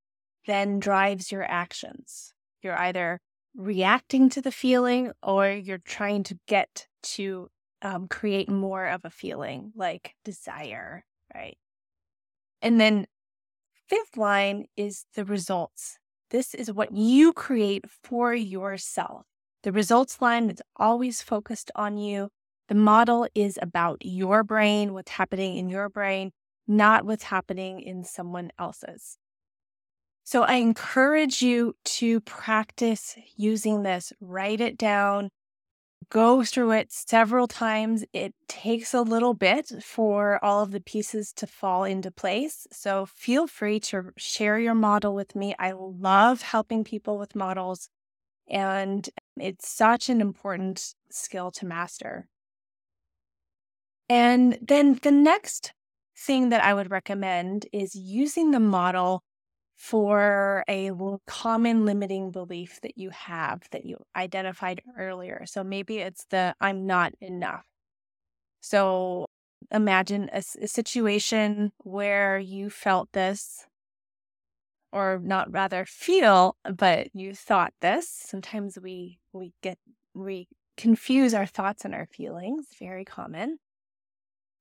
then 0.45 0.79
drives 0.79 1.31
your 1.31 1.43
actions. 1.43 2.33
You're 2.61 2.79
either 2.79 3.19
reacting 3.55 4.29
to 4.29 4.41
the 4.41 4.51
feeling 4.51 5.11
or 5.21 5.49
you're 5.49 5.77
trying 5.79 6.23
to 6.23 6.39
get 6.47 6.87
to 7.01 7.49
um, 7.81 8.07
create 8.07 8.49
more 8.49 8.87
of 8.87 9.01
a 9.03 9.09
feeling 9.09 9.71
like 9.75 10.15
desire, 10.23 11.03
right? 11.33 11.57
And 12.61 12.79
then 12.79 13.05
fifth 13.87 14.17
line 14.17 14.65
is 14.75 15.05
the 15.15 15.25
results. 15.25 15.97
This 16.29 16.53
is 16.53 16.71
what 16.71 16.91
you 16.91 17.33
create 17.33 17.85
for 18.03 18.33
yourself. 18.33 19.25
The 19.63 19.71
results 19.71 20.21
line 20.21 20.49
is 20.49 20.61
always 20.75 21.21
focused 21.21 21.71
on 21.75 21.97
you. 21.97 22.29
The 22.67 22.75
model 22.75 23.27
is 23.33 23.57
about 23.61 23.99
your 24.01 24.43
brain, 24.43 24.93
what's 24.93 25.11
happening 25.11 25.57
in 25.57 25.69
your 25.69 25.87
brain, 25.89 26.31
not 26.67 27.05
what's 27.05 27.23
happening 27.23 27.79
in 27.79 28.03
someone 28.03 28.51
else's. 28.59 29.17
So 30.23 30.43
I 30.43 30.55
encourage 30.55 31.41
you 31.41 31.75
to 31.85 32.19
practice 32.21 33.15
using 33.37 33.83
this. 33.83 34.11
Write 34.19 34.59
it 34.59 34.77
down, 34.77 35.29
go 36.09 36.43
through 36.43 36.71
it 36.71 36.91
several 36.91 37.47
times. 37.47 38.03
It 38.13 38.33
takes 38.47 38.93
a 38.93 39.01
little 39.01 39.33
bit 39.33 39.71
for 39.81 40.43
all 40.43 40.63
of 40.63 40.71
the 40.71 40.81
pieces 40.81 41.33
to 41.33 41.47
fall 41.47 41.83
into 41.83 42.11
place. 42.11 42.67
So 42.71 43.05
feel 43.05 43.47
free 43.47 43.79
to 43.81 44.11
share 44.17 44.59
your 44.59 44.75
model 44.75 45.15
with 45.15 45.35
me. 45.35 45.55
I 45.59 45.71
love 45.71 46.41
helping 46.41 46.83
people 46.83 47.17
with 47.17 47.35
models, 47.35 47.89
and 48.49 49.09
it's 49.37 49.67
such 49.67 50.09
an 50.09 50.21
important 50.21 50.93
skill 51.09 51.51
to 51.51 51.65
master. 51.65 52.27
And 54.09 54.57
then 54.61 54.99
the 55.01 55.11
next 55.11 55.73
thing 56.17 56.49
that 56.49 56.63
I 56.63 56.73
would 56.73 56.91
recommend 56.91 57.67
is 57.71 57.95
using 57.95 58.51
the 58.51 58.59
model 58.59 59.23
for 59.75 60.63
a 60.69 60.91
common 61.27 61.85
limiting 61.85 62.31
belief 62.31 62.79
that 62.81 62.97
you 62.97 63.11
have 63.11 63.61
that 63.71 63.85
you 63.85 63.97
identified 64.15 64.81
earlier. 64.97 65.45
So 65.45 65.63
maybe 65.63 65.99
it's 65.99 66.25
the 66.29 66.55
I'm 66.59 66.87
not 66.87 67.13
enough. 67.21 67.65
So 68.61 69.27
imagine 69.71 70.29
a, 70.33 70.43
a 70.61 70.67
situation 70.67 71.71
where 71.79 72.37
you 72.39 72.69
felt 72.69 73.11
this, 73.13 73.65
or 74.91 75.19
not 75.23 75.51
rather 75.51 75.85
feel, 75.85 76.57
but 76.75 77.07
you 77.13 77.35
thought 77.35 77.73
this. 77.81 78.07
Sometimes 78.09 78.77
we 78.79 79.19
we 79.33 79.53
get 79.61 79.77
we 80.13 80.47
confuse 80.77 81.33
our 81.33 81.45
thoughts 81.45 81.85
and 81.85 81.93
our 81.93 82.07
feelings. 82.07 82.67
Very 82.79 83.05
common. 83.05 83.59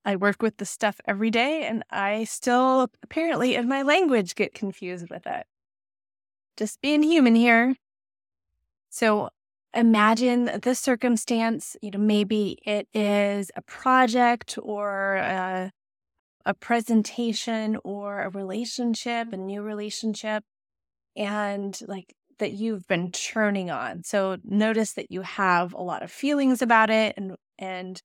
I 0.06 0.14
work 0.14 0.40
with 0.40 0.58
the 0.58 0.64
stuff 0.64 1.00
every 1.04 1.32
day 1.32 1.64
and 1.66 1.82
I 1.90 2.24
still 2.24 2.88
apparently 3.02 3.56
in 3.56 3.68
my 3.68 3.82
language 3.82 4.36
get 4.36 4.54
confused 4.54 5.10
with 5.10 5.26
it. 5.26 5.46
Just 6.56 6.80
being 6.80 7.02
human 7.02 7.34
here. 7.34 7.74
So 8.88 9.30
imagine 9.74 10.60
the 10.62 10.76
circumstance, 10.76 11.76
you 11.82 11.90
know, 11.90 11.98
maybe 11.98 12.56
it 12.64 12.86
is 12.94 13.50
a 13.56 13.62
project 13.62 14.56
or 14.62 15.16
a, 15.16 15.72
a 16.46 16.54
presentation 16.54 17.76
or 17.82 18.22
a 18.22 18.30
relationship, 18.30 19.32
a 19.32 19.36
new 19.36 19.60
relationship, 19.60 20.44
and 21.16 21.78
like 21.88 22.14
that 22.38 22.52
you've 22.52 22.86
been 22.86 23.10
churning 23.10 23.70
on. 23.70 24.04
So 24.04 24.36
notice 24.44 24.92
that 24.92 25.10
you 25.10 25.22
have 25.22 25.74
a 25.74 25.82
lot 25.82 26.04
of 26.04 26.12
feelings 26.12 26.62
about 26.62 26.90
it 26.90 27.14
and 27.16 27.34
and 27.58 28.00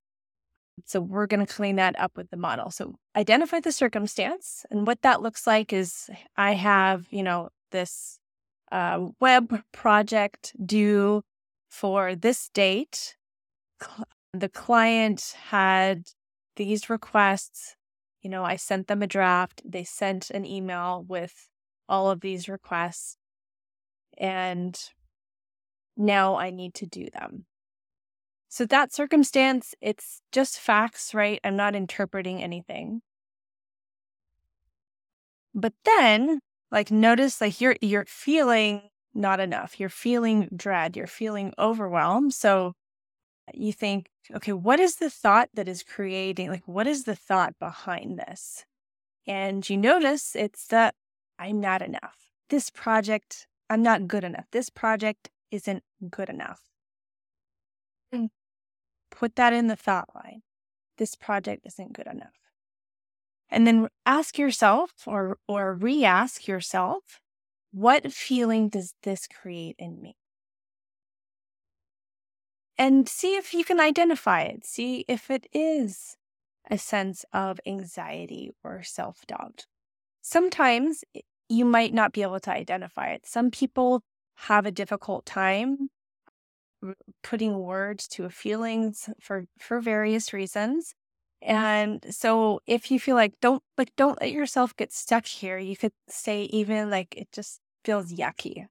so 0.85 1.01
we're 1.01 1.27
going 1.27 1.45
to 1.45 1.53
clean 1.53 1.75
that 1.77 1.99
up 1.99 2.15
with 2.15 2.29
the 2.29 2.37
model. 2.37 2.71
So 2.71 2.95
identify 3.15 3.59
the 3.59 3.71
circumstance. 3.71 4.65
And 4.71 4.85
what 4.85 5.01
that 5.01 5.21
looks 5.21 5.47
like 5.47 5.73
is 5.73 6.09
I 6.35 6.53
have, 6.53 7.07
you 7.09 7.23
know, 7.23 7.49
this 7.71 8.19
uh, 8.71 9.07
web 9.19 9.61
project 9.71 10.53
due 10.63 11.23
for 11.69 12.15
this 12.15 12.49
date. 12.49 13.15
The 14.33 14.49
client 14.49 15.33
had 15.49 16.03
these 16.55 16.89
requests. 16.89 17.75
You 18.21 18.29
know, 18.29 18.43
I 18.43 18.55
sent 18.55 18.87
them 18.87 19.01
a 19.01 19.07
draft. 19.07 19.61
They 19.65 19.83
sent 19.83 20.29
an 20.29 20.45
email 20.45 21.03
with 21.07 21.49
all 21.89 22.09
of 22.09 22.21
these 22.21 22.47
requests. 22.47 23.17
And 24.17 24.79
now 25.97 26.35
I 26.35 26.51
need 26.51 26.73
to 26.75 26.85
do 26.85 27.07
them. 27.11 27.45
So 28.51 28.65
that 28.65 28.93
circumstance, 28.93 29.73
it's 29.81 30.21
just 30.31 30.59
facts, 30.59 31.13
right? 31.15 31.39
I'm 31.43 31.55
not 31.55 31.73
interpreting 31.75 32.43
anything. 32.43 33.01
But 35.53 35.73
then, 35.85 36.39
like 36.71 36.91
notice 36.91 37.41
like 37.41 37.59
you're 37.61 37.75
you're 37.81 38.05
feeling 38.05 38.89
not 39.13 39.39
enough. 39.39 39.79
You're 39.79 39.89
feeling 39.89 40.49
dread, 40.55 40.95
you're 40.95 41.07
feeling 41.07 41.53
overwhelmed. 41.59 42.33
So 42.33 42.73
you 43.53 43.73
think, 43.73 44.09
okay, 44.35 44.53
what 44.53 44.79
is 44.79 44.97
the 44.97 45.09
thought 45.09 45.49
that 45.55 45.67
is 45.69 45.83
creating 45.83 46.49
like 46.49 46.67
what 46.67 46.87
is 46.87 47.05
the 47.05 47.15
thought 47.15 47.55
behind 47.59 48.19
this? 48.19 48.65
And 49.27 49.67
you 49.69 49.77
notice 49.77 50.35
it's 50.35 50.67
that 50.67 50.95
I'm 51.39 51.59
not 51.61 51.81
enough. 51.83 52.31
This 52.49 52.69
project, 52.71 53.47
I'm 53.69 53.83
not 53.83 54.07
good 54.07 54.23
enough. 54.25 54.45
This 54.51 54.69
project 54.69 55.29
isn't 55.51 55.83
good 56.11 56.29
enough. 56.29 56.61
Hmm. 58.11 58.25
Put 59.21 59.35
that 59.35 59.53
in 59.53 59.67
the 59.67 59.75
thought 59.75 60.09
line. 60.15 60.41
This 60.97 61.13
project 61.13 61.61
isn't 61.67 61.93
good 61.93 62.07
enough. 62.07 62.39
And 63.51 63.67
then 63.67 63.87
ask 64.03 64.39
yourself 64.39 64.93
or, 65.05 65.37
or 65.47 65.75
re 65.75 66.03
ask 66.03 66.47
yourself, 66.47 67.19
what 67.71 68.11
feeling 68.11 68.67
does 68.67 68.95
this 69.03 69.27
create 69.27 69.75
in 69.77 70.01
me? 70.01 70.15
And 72.79 73.07
see 73.07 73.35
if 73.35 73.53
you 73.53 73.63
can 73.63 73.79
identify 73.79 74.41
it. 74.41 74.65
See 74.65 75.05
if 75.07 75.29
it 75.29 75.45
is 75.53 76.17
a 76.67 76.79
sense 76.79 77.23
of 77.31 77.59
anxiety 77.63 78.49
or 78.63 78.81
self 78.81 79.27
doubt. 79.27 79.67
Sometimes 80.23 81.03
eh, 81.15 81.19
you 81.47 81.63
might 81.63 81.93
not 81.93 82.11
be 82.11 82.23
able 82.23 82.39
to 82.39 82.51
identify 82.51 83.09
it. 83.09 83.27
Some 83.27 83.51
people 83.51 84.01
have 84.47 84.65
a 84.65 84.71
difficult 84.71 85.27
time 85.27 85.91
putting 87.23 87.59
words 87.59 88.07
to 88.09 88.29
feelings 88.29 89.09
for 89.21 89.45
for 89.59 89.79
various 89.81 90.33
reasons. 90.33 90.93
And 91.41 92.05
so 92.11 92.59
if 92.67 92.91
you 92.91 92.99
feel 92.99 93.15
like 93.15 93.33
don't 93.41 93.63
like 93.77 93.91
don't 93.97 94.19
let 94.21 94.31
yourself 94.31 94.75
get 94.75 94.93
stuck 94.93 95.25
here 95.25 95.57
you 95.57 95.75
could 95.77 95.93
say 96.09 96.43
even 96.43 96.89
like 96.89 97.15
it 97.17 97.29
just 97.31 97.59
feels 97.85 98.13
yucky 98.13 98.65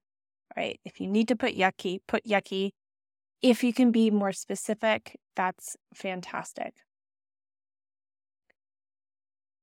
right? 0.57 0.79
If 0.85 0.99
you 1.01 1.07
need 1.07 1.27
to 1.29 1.35
put 1.35 1.55
yucky 1.57 1.99
put 2.07 2.25
yucky. 2.25 2.71
If 3.41 3.63
you 3.63 3.73
can 3.73 3.91
be 3.91 4.11
more 4.11 4.33
specific 4.33 5.17
that's 5.35 5.77
fantastic. 5.93 6.73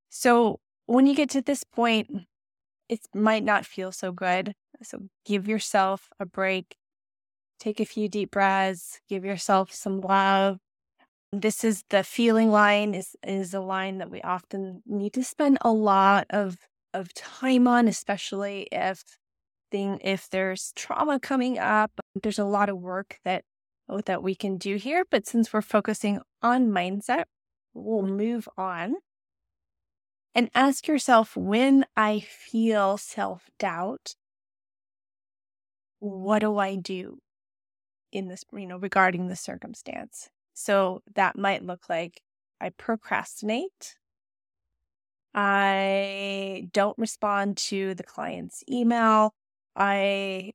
So 0.09 0.59
when 0.85 1.05
you 1.07 1.15
get 1.15 1.29
to 1.31 1.41
this 1.41 1.63
point 1.63 2.07
it 2.89 3.01
might 3.13 3.43
not 3.43 3.65
feel 3.65 3.91
so 3.91 4.11
good. 4.11 4.53
So 4.83 4.99
give 5.25 5.47
yourself 5.47 6.09
a 6.19 6.25
break 6.25 6.75
Take 7.59 7.79
a 7.81 7.85
few 7.85 8.07
deep 8.07 8.31
breaths, 8.31 9.01
give 9.09 9.25
yourself 9.25 9.73
some 9.73 9.99
love. 9.99 10.59
This 11.33 11.63
is 11.63 11.83
the 11.89 12.03
feeling 12.03 12.49
line 12.51 12.95
is 12.95 13.15
is 13.23 13.53
a 13.53 13.59
line 13.59 13.97
that 13.99 14.09
we 14.09 14.21
often 14.21 14.81
need 14.85 15.13
to 15.13 15.23
spend 15.23 15.57
a 15.61 15.71
lot 15.71 16.25
of 16.29 16.57
of 16.93 17.13
time 17.13 17.67
on, 17.67 17.87
especially 17.87 18.67
if 18.71 19.03
thing 19.71 19.99
if 20.03 20.29
there's 20.29 20.71
trauma 20.75 21.19
coming 21.19 21.59
up. 21.59 21.91
There's 22.21 22.39
a 22.39 22.45
lot 22.45 22.69
of 22.69 22.79
work 22.79 23.19
that 23.25 23.43
oh, 23.89 24.01
that 24.01 24.23
we 24.23 24.35
can 24.35 24.57
do 24.57 24.77
here, 24.77 25.03
but 25.09 25.27
since 25.27 25.51
we're 25.51 25.61
focusing 25.61 26.21
on 26.41 26.69
mindset, 26.69 27.25
we'll 27.73 28.03
move 28.03 28.47
on. 28.57 28.95
And 30.35 30.49
ask 30.55 30.87
yourself 30.87 31.35
when 31.35 31.85
I 31.97 32.19
feel 32.21 32.97
self 32.97 33.49
doubt, 33.59 34.15
what 35.99 36.39
do 36.39 36.57
I 36.57 36.75
do 36.75 37.19
in 38.11 38.27
this, 38.27 38.43
you 38.53 38.67
know, 38.67 38.77
regarding 38.77 39.27
the 39.27 39.35
circumstance? 39.35 40.29
So 40.53 41.01
that 41.15 41.37
might 41.37 41.63
look 41.63 41.89
like 41.89 42.21
I 42.59 42.69
procrastinate. 42.69 43.95
I 45.33 46.67
don't 46.73 46.97
respond 46.97 47.57
to 47.57 47.93
the 47.95 48.03
client's 48.03 48.63
email. 48.69 49.33
I 49.75 50.53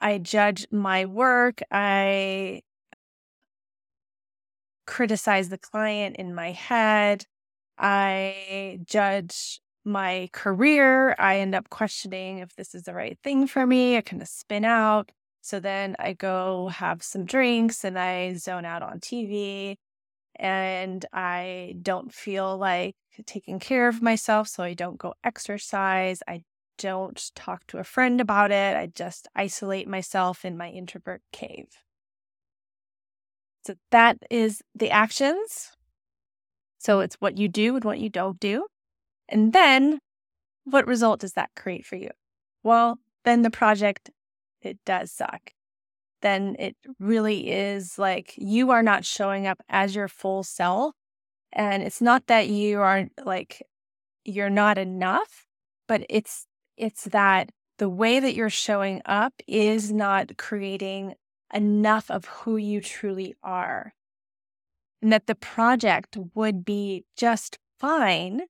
I 0.00 0.18
judge 0.18 0.66
my 0.70 1.04
work. 1.06 1.60
I 1.70 2.62
criticize 4.86 5.48
the 5.48 5.58
client 5.58 6.16
in 6.16 6.34
my 6.34 6.52
head. 6.52 7.24
I 7.78 8.80
judge 8.84 9.60
my 9.84 10.28
career. 10.32 11.14
I 11.18 11.38
end 11.40 11.54
up 11.54 11.70
questioning 11.70 12.38
if 12.38 12.54
this 12.56 12.74
is 12.74 12.84
the 12.84 12.94
right 12.94 13.18
thing 13.22 13.46
for 13.46 13.66
me. 13.66 13.96
I 13.96 14.00
kind 14.00 14.22
of 14.22 14.28
spin 14.28 14.64
out. 14.64 15.12
So 15.46 15.60
then 15.60 15.94
I 16.00 16.12
go 16.12 16.66
have 16.66 17.04
some 17.04 17.24
drinks 17.24 17.84
and 17.84 17.96
I 17.96 18.34
zone 18.34 18.64
out 18.64 18.82
on 18.82 18.98
TV 18.98 19.76
and 20.34 21.06
I 21.12 21.76
don't 21.80 22.12
feel 22.12 22.58
like 22.58 22.96
taking 23.26 23.60
care 23.60 23.86
of 23.86 24.02
myself. 24.02 24.48
So 24.48 24.64
I 24.64 24.74
don't 24.74 24.98
go 24.98 25.14
exercise. 25.22 26.18
I 26.26 26.40
don't 26.78 27.30
talk 27.36 27.64
to 27.68 27.78
a 27.78 27.84
friend 27.84 28.20
about 28.20 28.50
it. 28.50 28.76
I 28.76 28.88
just 28.92 29.28
isolate 29.36 29.86
myself 29.86 30.44
in 30.44 30.56
my 30.56 30.68
introvert 30.68 31.22
cave. 31.30 31.68
So 33.64 33.76
that 33.92 34.18
is 34.28 34.62
the 34.74 34.90
actions. 34.90 35.70
So 36.78 36.98
it's 36.98 37.20
what 37.20 37.38
you 37.38 37.46
do 37.46 37.76
and 37.76 37.84
what 37.84 38.00
you 38.00 38.08
don't 38.08 38.40
do. 38.40 38.66
And 39.28 39.52
then 39.52 40.00
what 40.64 40.88
result 40.88 41.20
does 41.20 41.34
that 41.34 41.50
create 41.54 41.86
for 41.86 41.94
you? 41.94 42.10
Well, 42.64 42.98
then 43.24 43.42
the 43.42 43.50
project 43.50 44.10
it 44.66 44.78
does 44.84 45.12
suck, 45.12 45.52
then 46.22 46.56
it 46.58 46.76
really 46.98 47.50
is 47.50 47.98
like 47.98 48.34
you 48.36 48.70
are 48.70 48.82
not 48.82 49.04
showing 49.04 49.46
up 49.46 49.62
as 49.68 49.94
your 49.94 50.08
full 50.08 50.42
self. 50.42 50.94
And 51.52 51.82
it's 51.82 52.02
not 52.02 52.26
that 52.26 52.48
you 52.48 52.80
aren't 52.80 53.12
like, 53.24 53.62
you're 54.24 54.50
not 54.50 54.76
enough, 54.76 55.46
but 55.88 56.04
it's, 56.10 56.46
it's 56.76 57.04
that 57.04 57.50
the 57.78 57.88
way 57.88 58.20
that 58.20 58.34
you're 58.34 58.50
showing 58.50 59.02
up 59.06 59.34
is 59.46 59.92
not 59.92 60.36
creating 60.36 61.14
enough 61.54 62.10
of 62.10 62.24
who 62.26 62.56
you 62.56 62.80
truly 62.80 63.34
are. 63.42 63.94
And 65.00 65.12
that 65.12 65.26
the 65.26 65.34
project 65.34 66.16
would 66.34 66.64
be 66.64 67.04
just 67.16 67.58
fine, 67.78 68.42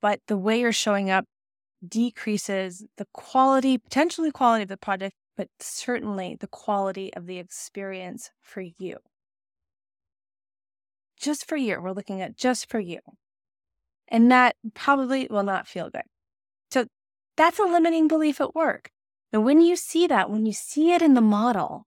but 0.00 0.20
the 0.28 0.38
way 0.38 0.60
you're 0.60 0.72
showing 0.72 1.10
up 1.10 1.26
decreases 1.86 2.84
the 2.96 3.06
quality, 3.12 3.78
potentially 3.78 4.30
quality 4.30 4.62
of 4.62 4.68
the 4.68 4.76
project, 4.76 5.14
but 5.36 5.48
certainly 5.60 6.36
the 6.38 6.48
quality 6.48 7.12
of 7.14 7.26
the 7.26 7.38
experience 7.38 8.30
for 8.40 8.60
you. 8.60 8.98
Just 11.18 11.46
for 11.46 11.56
you. 11.56 11.80
We're 11.80 11.92
looking 11.92 12.20
at 12.20 12.36
just 12.36 12.68
for 12.68 12.80
you. 12.80 13.00
And 14.08 14.30
that 14.30 14.56
probably 14.74 15.26
will 15.30 15.42
not 15.42 15.66
feel 15.66 15.90
good. 15.90 16.02
So 16.70 16.86
that's 17.36 17.58
a 17.58 17.64
limiting 17.64 18.08
belief 18.08 18.40
at 18.40 18.54
work. 18.54 18.90
And 19.32 19.44
when 19.44 19.60
you 19.60 19.76
see 19.76 20.06
that, 20.06 20.30
when 20.30 20.46
you 20.46 20.52
see 20.52 20.92
it 20.92 21.02
in 21.02 21.14
the 21.14 21.20
model, 21.20 21.86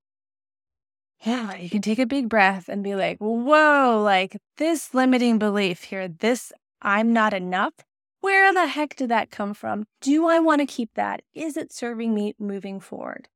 yeah, 1.23 1.55
you 1.55 1.69
can 1.69 1.81
take 1.81 1.99
a 1.99 2.05
big 2.05 2.29
breath 2.29 2.67
and 2.67 2.83
be 2.83 2.95
like, 2.95 3.17
whoa, 3.19 4.01
like 4.03 4.37
this 4.57 4.93
limiting 4.93 5.37
belief 5.37 5.83
here, 5.83 6.07
this 6.07 6.51
I'm 6.81 7.13
not 7.13 7.33
enough 7.33 7.73
where 8.21 8.53
the 8.53 8.67
heck 8.67 8.95
did 8.95 9.09
that 9.09 9.31
come 9.31 9.53
from? 9.53 9.85
Do 9.99 10.27
I 10.27 10.39
want 10.39 10.61
to 10.61 10.65
keep 10.65 10.91
that? 10.93 11.23
Is 11.33 11.57
it 11.57 11.73
serving 11.73 12.13
me 12.13 12.35
moving 12.39 12.79
forward? 12.79 13.27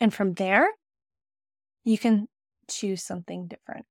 And 0.00 0.14
from 0.14 0.34
there, 0.34 0.68
you 1.84 1.98
can 1.98 2.28
choose 2.68 3.02
something 3.02 3.48
different. 3.48 3.86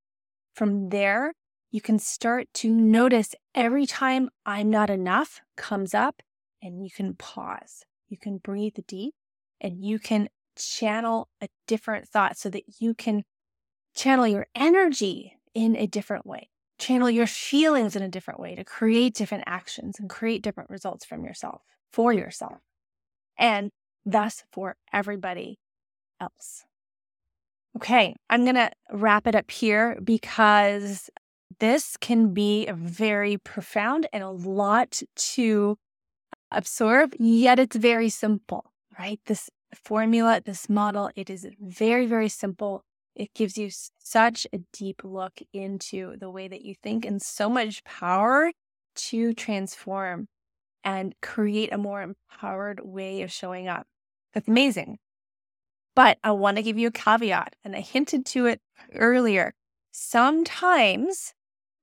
From 0.53 0.89
there, 0.89 1.33
you 1.71 1.81
can 1.81 1.99
start 1.99 2.47
to 2.55 2.69
notice 2.69 3.35
every 3.53 3.85
time 3.85 4.29
I'm 4.45 4.69
not 4.69 4.89
enough 4.89 5.41
comes 5.57 5.93
up 5.93 6.21
and 6.61 6.83
you 6.83 6.89
can 6.89 7.15
pause. 7.15 7.83
You 8.07 8.17
can 8.17 8.37
breathe 8.37 8.77
deep 8.87 9.13
and 9.59 9.83
you 9.83 9.99
can 9.99 10.29
channel 10.57 11.27
a 11.41 11.49
different 11.67 12.07
thought 12.07 12.37
so 12.37 12.49
that 12.49 12.79
you 12.79 12.93
can 12.93 13.23
channel 13.93 14.27
your 14.27 14.47
energy 14.55 15.37
in 15.53 15.75
a 15.75 15.87
different 15.87 16.25
way 16.25 16.49
channel 16.77 17.09
your 17.09 17.27
feelings 17.27 17.95
in 17.95 18.01
a 18.01 18.09
different 18.09 18.39
way 18.39 18.55
to 18.55 18.63
create 18.63 19.13
different 19.13 19.43
actions 19.47 19.99
and 19.99 20.09
create 20.09 20.41
different 20.41 20.69
results 20.69 21.05
from 21.05 21.23
yourself 21.23 21.61
for 21.91 22.11
yourself 22.11 22.59
and 23.37 23.71
thus 24.05 24.43
for 24.51 24.75
everybody 24.91 25.59
else. 26.19 26.65
Okay, 27.77 28.15
I'm 28.29 28.43
going 28.43 28.55
to 28.55 28.71
wrap 28.91 29.27
it 29.27 29.35
up 29.35 29.51
here 29.51 29.99
because 30.03 31.09
this 31.59 31.97
can 31.97 32.33
be 32.33 32.69
very 32.73 33.37
profound 33.37 34.07
and 34.13 34.23
a 34.23 34.29
lot 34.29 35.01
to 35.15 35.77
absorb, 36.51 37.15
yet 37.19 37.59
it's 37.59 37.75
very 37.75 38.09
simple, 38.09 38.71
right? 38.97 39.19
This 39.25 39.49
formula, 39.73 40.41
this 40.43 40.69
model, 40.69 41.09
it 41.15 41.29
is 41.29 41.47
very, 41.59 42.05
very 42.05 42.29
simple 42.29 42.83
it 43.15 43.33
gives 43.33 43.57
you 43.57 43.69
such 43.97 44.45
a 44.51 44.59
deep 44.73 45.01
look 45.03 45.41
into 45.53 46.17
the 46.17 46.29
way 46.29 46.47
that 46.47 46.63
you 46.63 46.75
think 46.75 47.05
and 47.05 47.21
so 47.21 47.49
much 47.49 47.83
power 47.83 48.51
to 48.95 49.33
transform 49.33 50.27
and 50.83 51.15
create 51.21 51.73
a 51.73 51.77
more 51.77 52.01
empowered 52.01 52.81
way 52.83 53.21
of 53.21 53.31
showing 53.31 53.67
up. 53.67 53.87
That's 54.33 54.47
amazing. 54.47 54.99
But 55.95 56.17
I 56.23 56.31
want 56.31 56.57
to 56.57 56.63
give 56.63 56.77
you 56.77 56.89
a 56.89 56.91
caveat, 56.91 57.55
and 57.63 57.75
I 57.75 57.79
hinted 57.79 58.25
to 58.27 58.45
it 58.47 58.59
earlier. 58.93 59.53
Sometimes 59.91 61.33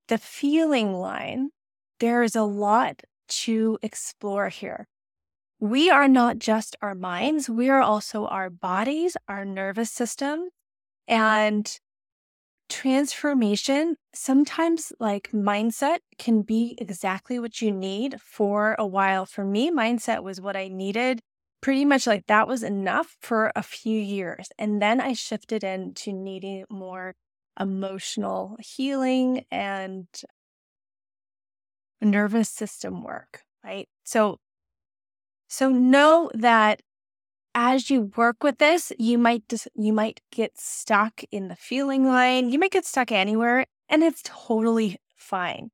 the 0.09 0.19
feeling 0.19 0.93
line, 0.93 1.51
there 1.99 2.23
is 2.23 2.37
a 2.37 2.43
lot 2.43 3.03
to 3.29 3.79
explore 3.83 4.51
here. 4.51 4.87
We 5.59 5.89
are 5.89 6.09
not 6.09 6.39
just 6.39 6.77
our 6.83 6.95
minds, 6.95 7.49
we 7.49 7.71
are 7.71 7.81
also 7.81 8.27
our 8.27 8.51
bodies, 8.51 9.17
our 9.29 9.45
nervous 9.45 9.91
system, 9.91 10.51
Mm-hmm. 11.09 11.15
and 11.15 11.79
transformation, 12.69 13.97
sometimes 14.15 14.93
like 14.99 15.31
mindset 15.33 15.99
can 16.19 16.43
be 16.43 16.77
exactly 16.79 17.39
what 17.39 17.61
you 17.61 17.71
need 17.71 18.21
for 18.21 18.77
a 18.79 18.87
while. 18.87 19.27
For 19.27 19.45
me, 19.45 19.71
mindset 19.71 20.23
was 20.23 20.41
what 20.41 20.57
I 20.57 20.69
needed. 20.69 21.21
Pretty 21.61 21.85
much 21.85 22.07
like 22.07 22.27
that 22.27 22.49
was 22.49 22.63
enough 22.63 23.17
for 23.21 23.53
a 23.55 23.63
few 23.63 23.99
years. 24.01 24.49
And 24.59 24.81
then 24.83 25.01
I 25.01 25.13
shifted 25.13 25.65
into 25.65 26.13
needing 26.13 26.65
more 26.71 27.15
emotional 27.61 28.57
healing 28.61 29.45
and 29.51 30.07
nervous 32.01 32.49
system 32.49 33.03
work, 33.03 33.43
right? 33.65 33.89
So 34.05 34.39
so 35.49 35.71
know 35.71 36.31
that 36.35 36.83
as 37.55 37.91
you 37.91 38.13
work 38.17 38.43
with 38.43 38.59
this, 38.59 38.93
you 38.99 39.19
might 39.19 39.49
just, 39.49 39.69
you 39.75 39.93
might 39.93 40.21
get 40.31 40.59
stuck 40.59 41.23
in 41.31 41.49
the 41.49 41.57
feeling 41.57 42.07
line. 42.07 42.51
You 42.51 42.59
might 42.59 42.71
get 42.71 42.85
stuck 42.85 43.13
anywhere 43.13 43.67
and 43.89 44.03
it's 44.03 44.23
totally 44.25 44.99
fine. 45.17 45.71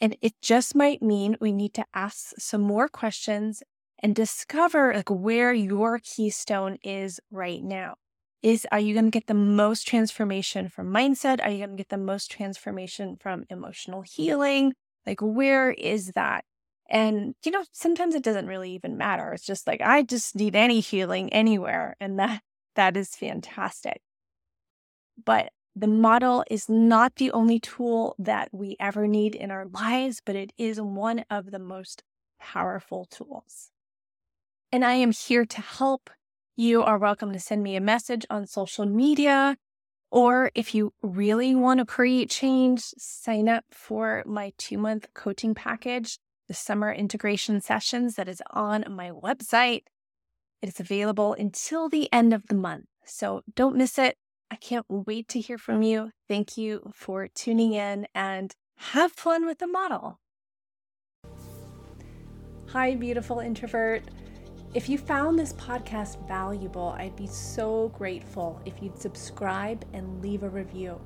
And 0.00 0.16
it 0.20 0.34
just 0.42 0.74
might 0.74 1.02
mean 1.02 1.36
we 1.40 1.52
need 1.52 1.74
to 1.74 1.84
ask 1.94 2.32
some 2.38 2.60
more 2.60 2.88
questions 2.88 3.62
and 3.98 4.14
discover 4.14 4.92
like 4.94 5.08
where 5.08 5.52
your 5.52 5.98
keystone 5.98 6.76
is 6.82 7.18
right 7.30 7.62
now. 7.62 7.94
Is 8.42 8.66
are 8.70 8.78
you 8.78 8.92
going 8.92 9.06
to 9.06 9.10
get 9.10 9.26
the 9.26 9.34
most 9.34 9.88
transformation 9.88 10.68
from 10.68 10.92
mindset? 10.92 11.42
Are 11.42 11.50
you 11.50 11.58
going 11.58 11.70
to 11.70 11.76
get 11.76 11.88
the 11.88 11.96
most 11.96 12.30
transformation 12.30 13.16
from 13.18 13.44
emotional 13.48 14.02
healing? 14.02 14.74
Like 15.06 15.20
where 15.20 15.70
is 15.70 16.12
that? 16.12 16.44
And, 16.88 17.34
you 17.44 17.50
know, 17.52 17.64
sometimes 17.72 18.14
it 18.14 18.22
doesn't 18.22 18.46
really 18.46 18.72
even 18.72 18.96
matter. 18.96 19.32
It's 19.32 19.44
just 19.44 19.66
like, 19.66 19.80
I 19.80 20.02
just 20.02 20.36
need 20.36 20.54
any 20.56 20.80
healing 20.80 21.32
anywhere. 21.32 21.96
And 22.00 22.18
that, 22.18 22.42
that 22.76 22.96
is 22.96 23.16
fantastic. 23.16 24.02
But 25.24 25.52
the 25.74 25.86
model 25.86 26.44
is 26.50 26.68
not 26.68 27.16
the 27.16 27.30
only 27.32 27.60
tool 27.60 28.14
that 28.18 28.48
we 28.52 28.76
ever 28.80 29.06
need 29.06 29.34
in 29.34 29.50
our 29.50 29.66
lives, 29.66 30.22
but 30.24 30.36
it 30.36 30.52
is 30.56 30.80
one 30.80 31.24
of 31.30 31.50
the 31.50 31.58
most 31.58 32.02
powerful 32.40 33.04
tools. 33.06 33.70
And 34.72 34.84
I 34.84 34.94
am 34.94 35.12
here 35.12 35.44
to 35.46 35.60
help. 35.60 36.10
You 36.56 36.82
are 36.82 36.98
welcome 36.98 37.32
to 37.32 37.40
send 37.40 37.62
me 37.62 37.76
a 37.76 37.80
message 37.80 38.26
on 38.30 38.46
social 38.46 38.86
media 38.86 39.56
Or 40.12 40.52
if 40.56 40.74
you 40.74 40.94
really 41.02 41.54
want 41.54 41.80
to 41.80 41.86
create 41.86 42.30
change, 42.30 42.82
sign 42.98 43.48
up 43.50 43.66
for 43.72 44.24
my 44.26 44.54
two 44.58 44.78
month 44.78 45.08
coaching 45.14 45.54
package, 45.54 46.18
the 46.48 46.54
summer 46.54 46.92
integration 46.92 47.60
sessions 47.60 48.14
that 48.14 48.28
is 48.28 48.42
on 48.50 48.84
my 48.88 49.10
website. 49.10 49.82
It 50.62 50.68
is 50.68 50.80
available 50.80 51.34
until 51.34 51.88
the 51.88 52.12
end 52.12 52.32
of 52.32 52.46
the 52.48 52.54
month. 52.54 52.86
So 53.04 53.42
don't 53.54 53.76
miss 53.76 53.98
it. 53.98 54.16
I 54.50 54.56
can't 54.56 54.86
wait 54.88 55.28
to 55.28 55.40
hear 55.40 55.58
from 55.58 55.82
you. 55.82 56.10
Thank 56.28 56.56
you 56.56 56.90
for 56.92 57.28
tuning 57.28 57.72
in 57.72 58.06
and 58.14 58.54
have 58.76 59.12
fun 59.12 59.46
with 59.46 59.58
the 59.58 59.66
model. 59.66 60.20
Hi, 62.68 62.94
beautiful 62.94 63.40
introvert. 63.40 64.02
If 64.74 64.88
you 64.88 64.98
found 64.98 65.38
this 65.38 65.52
podcast 65.54 66.26
valuable, 66.28 66.94
I'd 66.98 67.16
be 67.16 67.26
so 67.26 67.88
grateful 67.96 68.60
if 68.66 68.82
you'd 68.82 68.98
subscribe 69.00 69.84
and 69.92 70.20
leave 70.20 70.42
a 70.42 70.48
review. 70.48 71.00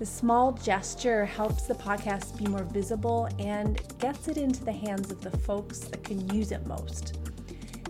The 0.00 0.06
small 0.06 0.52
gesture 0.52 1.26
helps 1.26 1.64
the 1.64 1.74
podcast 1.74 2.38
be 2.38 2.46
more 2.46 2.64
visible 2.64 3.28
and 3.38 3.78
gets 3.98 4.28
it 4.28 4.38
into 4.38 4.64
the 4.64 4.72
hands 4.72 5.10
of 5.10 5.20
the 5.20 5.30
folks 5.30 5.80
that 5.80 6.02
can 6.02 6.26
use 6.34 6.52
it 6.52 6.66
most. 6.66 7.18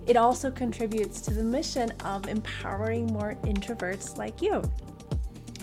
It 0.09 0.17
also 0.17 0.51
contributes 0.51 1.21
to 1.21 1.33
the 1.33 1.45
mission 1.45 1.93
of 2.05 2.27
empowering 2.27 3.07
more 3.13 3.37
introverts 3.45 4.19
like 4.19 4.43
you. 4.43 4.61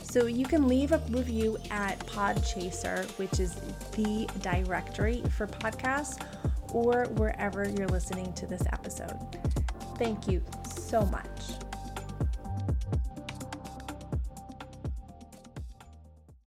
So 0.03 0.27
you 0.27 0.45
can 0.45 0.69
leave 0.69 0.93
a 0.93 0.99
review 1.09 1.57
at 1.69 1.99
Podchaser, 2.07 3.05
which 3.17 3.41
is 3.41 3.55
the 3.97 4.29
directory 4.39 5.23
for 5.31 5.47
podcasts, 5.47 6.25
or 6.71 7.07
wherever 7.17 7.67
you're 7.67 7.89
listening 7.89 8.31
to 8.35 8.47
this 8.47 8.63
episode. 8.71 9.19
Thank 9.97 10.29
you 10.29 10.41
so 10.63 11.05
much. 11.07 11.66